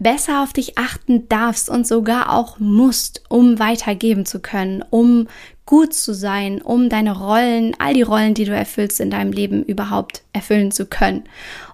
besser 0.00 0.42
auf 0.42 0.52
dich 0.52 0.76
achten 0.76 1.28
darfst 1.28 1.68
und 1.68 1.86
sogar 1.86 2.32
auch 2.32 2.58
musst, 2.58 3.22
um 3.28 3.58
weitergeben 3.58 4.26
zu 4.26 4.40
können, 4.40 4.82
um 4.90 5.28
gut 5.66 5.94
zu 5.94 6.14
sein, 6.14 6.60
um 6.62 6.88
deine 6.88 7.16
Rollen, 7.16 7.76
all 7.78 7.94
die 7.94 8.02
Rollen, 8.02 8.34
die 8.34 8.46
du 8.46 8.52
erfüllst 8.52 8.98
in 8.98 9.10
deinem 9.10 9.30
Leben 9.30 9.62
überhaupt 9.62 10.22
erfüllen 10.32 10.72
zu 10.72 10.86
können. 10.86 11.24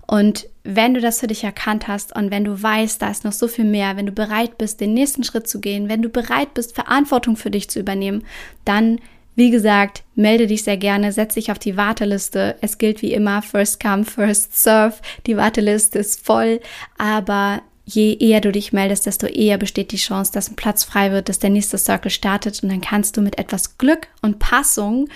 Und 0.07 0.49
wenn 0.65 0.95
du 0.95 1.01
das 1.01 1.21
für 1.21 1.29
dich 1.29 1.45
erkannt 1.45 1.89
hast 1.89 2.15
und 2.15 2.31
wenn 2.31 2.45
du 2.45 2.61
weißt, 2.61 3.01
da 3.01 3.11
ist 3.11 3.25
noch 3.25 3.33
so 3.33 3.49
viel 3.49 3.65
mehr, 3.65 3.97
wenn 3.97 4.07
du 4.07 4.13
bereit 4.13 4.59
bist, 4.59 4.81
den 4.81 4.93
nächsten 4.93 5.25
Schritt 5.25 5.49
zu 5.49 5.61
gehen, 5.61 5.89
wenn 5.89 6.03
du 6.03 6.09
bereit 6.09 6.53
bist, 6.53 6.75
Verantwortung 6.75 7.37
für 7.37 7.51
dich 7.51 7.71
zu 7.71 7.81
übernehmen, 7.81 8.25
dann 8.65 8.99
wie 9.37 9.51
gesagt, 9.51 10.03
melde 10.15 10.47
dich 10.47 10.65
sehr 10.65 10.79
gerne, 10.79 11.13
setz 11.13 11.35
dich 11.35 11.53
auf 11.53 11.59
die 11.59 11.77
Warteliste. 11.77 12.57
Es 12.63 12.79
gilt 12.79 13.03
wie 13.03 13.13
immer, 13.13 13.43
first 13.43 13.81
come, 13.81 14.05
first 14.05 14.57
serve. 14.57 14.95
Die 15.27 15.37
Warteliste 15.37 15.99
ist 15.99 16.25
voll, 16.25 16.61
aber 16.97 17.61
je 17.87 18.17
eher 18.19 18.41
du 18.41 18.53
dich 18.53 18.73
meldest, 18.73 19.07
desto 19.07 19.27
eher 19.27 19.59
besteht 19.59 19.93
die 19.93 19.97
Chance, 19.97 20.33
dass 20.33 20.51
ein 20.51 20.57
Platz 20.57 20.85
frei 20.85 21.13
wird, 21.13 21.29
dass 21.29 21.39
der 21.39 21.51
nächste 21.51 21.79
Circle 21.79 22.11
startet 22.11 22.63
und 22.63 22.69
dann 22.69 22.81
kannst 22.81 23.17
du 23.17 23.23
mit 23.23 23.39
etwas 23.39 23.79
Glück 23.79 24.09
und 24.23 24.41
Passung 24.41 25.09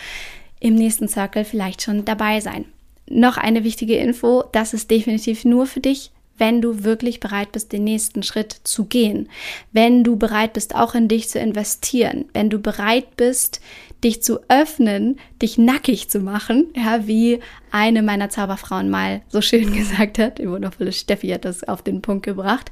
im 0.61 0.77
nächsten 0.77 1.09
Circle 1.09 1.45
vielleicht 1.45 1.83
schon 1.83 2.05
dabei 2.05 2.41
sein. 2.41 2.67
noch 3.13 3.37
eine 3.37 3.65
wichtige 3.65 3.97
Info, 3.97 4.45
das 4.53 4.73
ist 4.73 4.89
definitiv 4.89 5.45
nur 5.45 5.67
für 5.67 5.81
dich, 5.81 6.13
wenn 6.39 6.63
du 6.63 6.85
wirklich 6.85 7.19
bereit 7.21 7.53
bist, 7.53 7.73
den 7.73 7.85
nächsten 7.85 8.23
Schritt 8.23 8.57
zu 8.65 8.85
gehen, 8.85 9.29
wenn 9.73 10.05
du 10.05 10.17
bereit 10.17 10.55
bist, 10.55 10.75
auch 10.77 10.95
in 10.95 11.09
dich 11.09 11.29
zu 11.29 11.39
investieren, 11.39 12.27
wenn 12.33 12.51
du 12.51 12.61
bereit 12.61 13.17
bist, 13.17 13.61
dich 14.03 14.23
zu 14.23 14.41
öffnen, 14.49 15.19
dich 15.43 15.59
nackig 15.59 16.09
zu 16.09 16.21
machen, 16.21 16.69
ja, 16.75 17.07
wie 17.07 17.41
eine 17.71 18.03
meiner 18.03 18.31
Zauberfrauen 18.31 18.89
mal 18.89 19.23
so 19.29 19.41
schön 19.41 19.73
gesagt 19.77 20.19
hat, 20.19 20.39
die 20.39 20.49
wundervolle 20.49 20.93
Steffi 20.93 21.29
hat 21.29 21.45
das 21.45 21.65
auf 21.65 21.83
den 21.83 22.03
Punkt 22.03 22.25
gebracht. 22.25 22.71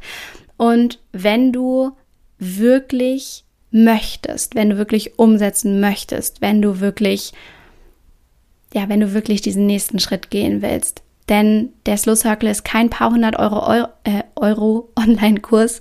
Und 0.57 0.99
wenn 1.13 1.53
du 1.53 1.93
wirklich 2.39 3.45
möchtest, 3.71 4.55
wenn 4.55 4.71
du 4.71 4.79
wirklich 4.79 5.19
umsetzen 5.19 5.81
möchtest, 5.81 6.41
wenn 6.41 6.63
du 6.63 6.81
wirklich, 6.81 7.33
ja, 8.73 8.89
wenn 8.89 9.01
du 9.01 9.13
wirklich 9.13 9.41
diesen 9.41 9.67
nächsten 9.67 9.99
Schritt 9.99 10.31
gehen 10.31 10.63
willst. 10.63 11.03
Denn 11.29 11.75
der 11.85 11.99
Slow 11.99 12.17
Circle 12.17 12.49
ist 12.49 12.65
kein 12.65 12.89
paar 12.89 13.11
hundert 13.11 13.39
Euro, 13.39 13.67
Euro, 13.67 13.89
äh, 14.05 14.23
Euro 14.35 14.91
Online-Kurs, 14.97 15.81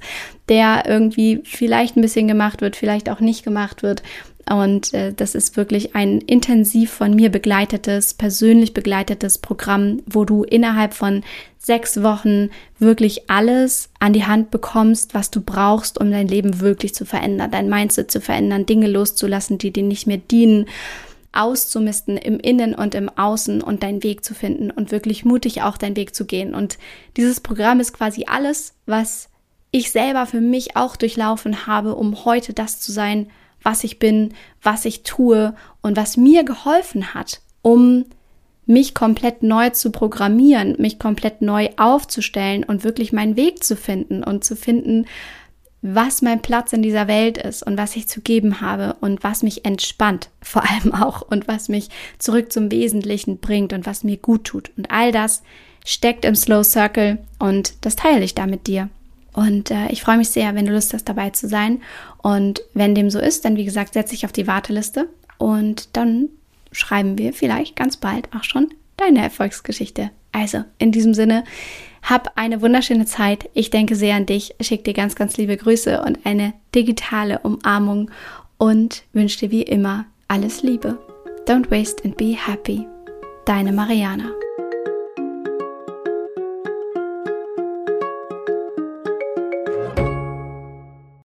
der 0.50 0.84
irgendwie 0.86 1.42
vielleicht 1.44 1.96
ein 1.96 2.02
bisschen 2.02 2.28
gemacht 2.28 2.62
wird, 2.62 2.76
vielleicht 2.76 3.10
auch 3.10 3.22
nicht 3.22 3.44
gemacht 3.44 3.84
wird. 3.84 4.04
Und 4.50 4.94
äh, 4.94 5.14
das 5.14 5.36
ist 5.36 5.58
wirklich 5.58 5.96
ein 5.96 6.20
intensiv 6.20 6.92
von 6.92 7.16
mir 7.16 7.30
begleitetes, 7.30 8.14
persönlich 8.14 8.74
begleitetes 8.74 9.38
Programm, 9.38 10.02
wo 10.06 10.26
du 10.26 10.44
innerhalb 10.44 10.94
von 10.94 11.24
sechs 11.58 12.02
Wochen 12.02 12.50
wirklich 12.80 13.30
alles 13.30 13.90
an 14.00 14.14
die 14.14 14.26
Hand 14.26 14.52
bekommst, 14.52 15.14
was 15.14 15.32
du 15.32 15.42
brauchst, 15.42 16.00
um 16.00 16.12
dein 16.12 16.28
Leben 16.28 16.62
wirklich 16.62 16.96
zu 16.96 17.06
verändern, 17.06 17.52
dein 17.52 17.70
Mindset 17.70 18.10
zu 18.10 18.22
verändern, 18.22 18.66
Dinge 18.66 18.88
loszulassen, 18.88 19.58
die 19.58 19.72
dir 19.72 19.84
nicht 19.84 20.08
mehr 20.08 20.18
dienen, 20.18 20.68
auszumisten 21.34 22.18
im 22.18 22.40
Innen 22.40 22.74
und 22.74 22.96
im 22.96 23.10
Außen 23.10 23.62
und 23.62 23.84
deinen 23.84 24.02
Weg 24.02 24.24
zu 24.24 24.34
finden 24.34 24.72
und 24.72 24.92
wirklich 24.92 25.26
mutig 25.26 25.62
auch 25.62 25.78
deinen 25.78 25.96
Weg 25.98 26.16
zu 26.16 26.26
gehen. 26.26 26.56
Und 26.56 26.78
dieses 27.16 27.42
Programm 27.42 27.80
ist 27.80 27.94
quasi 27.94 28.26
alles, 28.28 28.74
was 28.86 29.30
ich 29.72 29.92
selber 29.92 30.26
für 30.26 30.42
mich 30.42 30.76
auch 30.76 30.96
durchlaufen 30.96 31.68
habe, 31.68 31.96
um 31.96 32.26
heute 32.26 32.54
das 32.54 32.80
zu 32.80 32.92
sein, 32.92 33.28
was 33.62 33.84
ich 33.84 34.00
bin, 34.00 34.34
was 34.62 34.86
ich 34.86 35.04
tue 35.04 35.54
und 35.82 35.98
was 35.98 36.18
mir 36.18 36.44
geholfen 36.44 37.14
hat, 37.14 37.42
um 37.62 38.06
mich 38.66 38.94
komplett 38.94 39.44
neu 39.44 39.70
zu 39.70 39.92
programmieren, 39.92 40.76
mich 40.78 41.00
komplett 41.00 41.42
neu 41.42 41.70
aufzustellen 41.78 42.64
und 42.64 42.84
wirklich 42.84 43.14
meinen 43.14 43.38
Weg 43.38 43.64
zu 43.64 43.76
finden 43.76 44.24
und 44.24 44.44
zu 44.44 44.56
finden, 44.56 45.06
was 45.82 46.22
mein 46.22 46.42
Platz 46.42 46.74
in 46.74 46.82
dieser 46.82 47.08
Welt 47.08 47.38
ist 47.38 47.64
und 47.64 47.78
was 47.78 47.96
ich 47.96 48.08
zu 48.08 48.22
geben 48.22 48.62
habe 48.62 48.98
und 49.00 49.24
was 49.24 49.44
mich 49.44 49.64
entspannt, 49.66 50.30
vor 50.42 50.64
allem 50.70 50.94
auch 50.94 51.22
und 51.22 51.48
was 51.48 51.70
mich 51.70 51.90
zurück 52.20 52.52
zum 52.52 52.72
Wesentlichen 52.72 53.40
bringt 53.40 53.74
und 53.74 53.86
was 53.86 54.04
mir 54.04 54.18
gut 54.18 54.44
tut. 54.44 54.72
Und 54.78 54.92
all 54.92 55.12
das 55.12 55.44
steckt 55.86 56.26
im 56.26 56.36
Slow 56.36 56.64
Circle 56.64 57.20
und 57.40 57.86
das 57.86 57.96
teile 57.96 58.26
ich 58.26 58.36
da 58.36 58.46
mit 58.48 58.68
dir. 58.68 58.90
Und 59.38 59.70
äh, 59.70 59.90
ich 59.90 60.02
freue 60.02 60.18
mich 60.18 60.30
sehr, 60.30 60.56
wenn 60.56 60.66
du 60.66 60.74
Lust 60.74 60.96
hast, 60.96 61.08
dabei 61.08 61.30
zu 61.30 61.48
sein. 61.48 61.84
Und 62.24 62.60
wenn 62.74 62.96
dem 62.96 63.12
so 63.12 63.20
ist, 63.20 63.46
dann 63.46 63.56
wie 63.56 63.66
gesagt, 63.66 63.94
setze 63.94 64.16
ich 64.16 64.26
auf 64.26 64.32
die 64.32 64.48
Warteliste 64.48 65.10
und 65.38 65.96
dann 65.96 66.30
schreiben 66.72 67.20
wir 67.20 67.34
vielleicht 67.34 67.76
ganz 67.76 67.98
bald 67.98 68.30
auch 68.36 68.44
schon 68.44 68.70
deine 68.98 69.22
Erfolgsgeschichte. 69.22 70.10
Also, 70.32 70.64
in 70.80 70.92
diesem 70.92 71.14
Sinne, 71.14 71.44
hab 72.02 72.36
eine 72.36 72.64
wunderschöne 72.64 73.06
Zeit. 73.06 73.48
Ich 73.54 73.70
denke 73.70 73.96
sehr 73.96 74.16
an 74.16 74.26
dich, 74.26 74.56
schick 74.60 74.84
dir 74.84 74.94
ganz, 74.94 75.16
ganz 75.16 75.38
liebe 75.38 75.56
Grüße 75.56 76.02
und 76.02 76.26
eine 76.26 76.54
digitale 76.74 77.38
Umarmung 77.40 78.10
und 78.58 79.04
wünsche 79.14 79.38
dir 79.38 79.52
wie 79.52 79.62
immer 79.62 80.06
alles 80.28 80.64
Liebe. 80.64 80.98
Don't 81.46 81.70
waste 81.70 82.04
and 82.04 82.18
be 82.18 82.36
happy. 82.36 82.88
Deine 83.46 83.72
Mariana. 83.72 84.32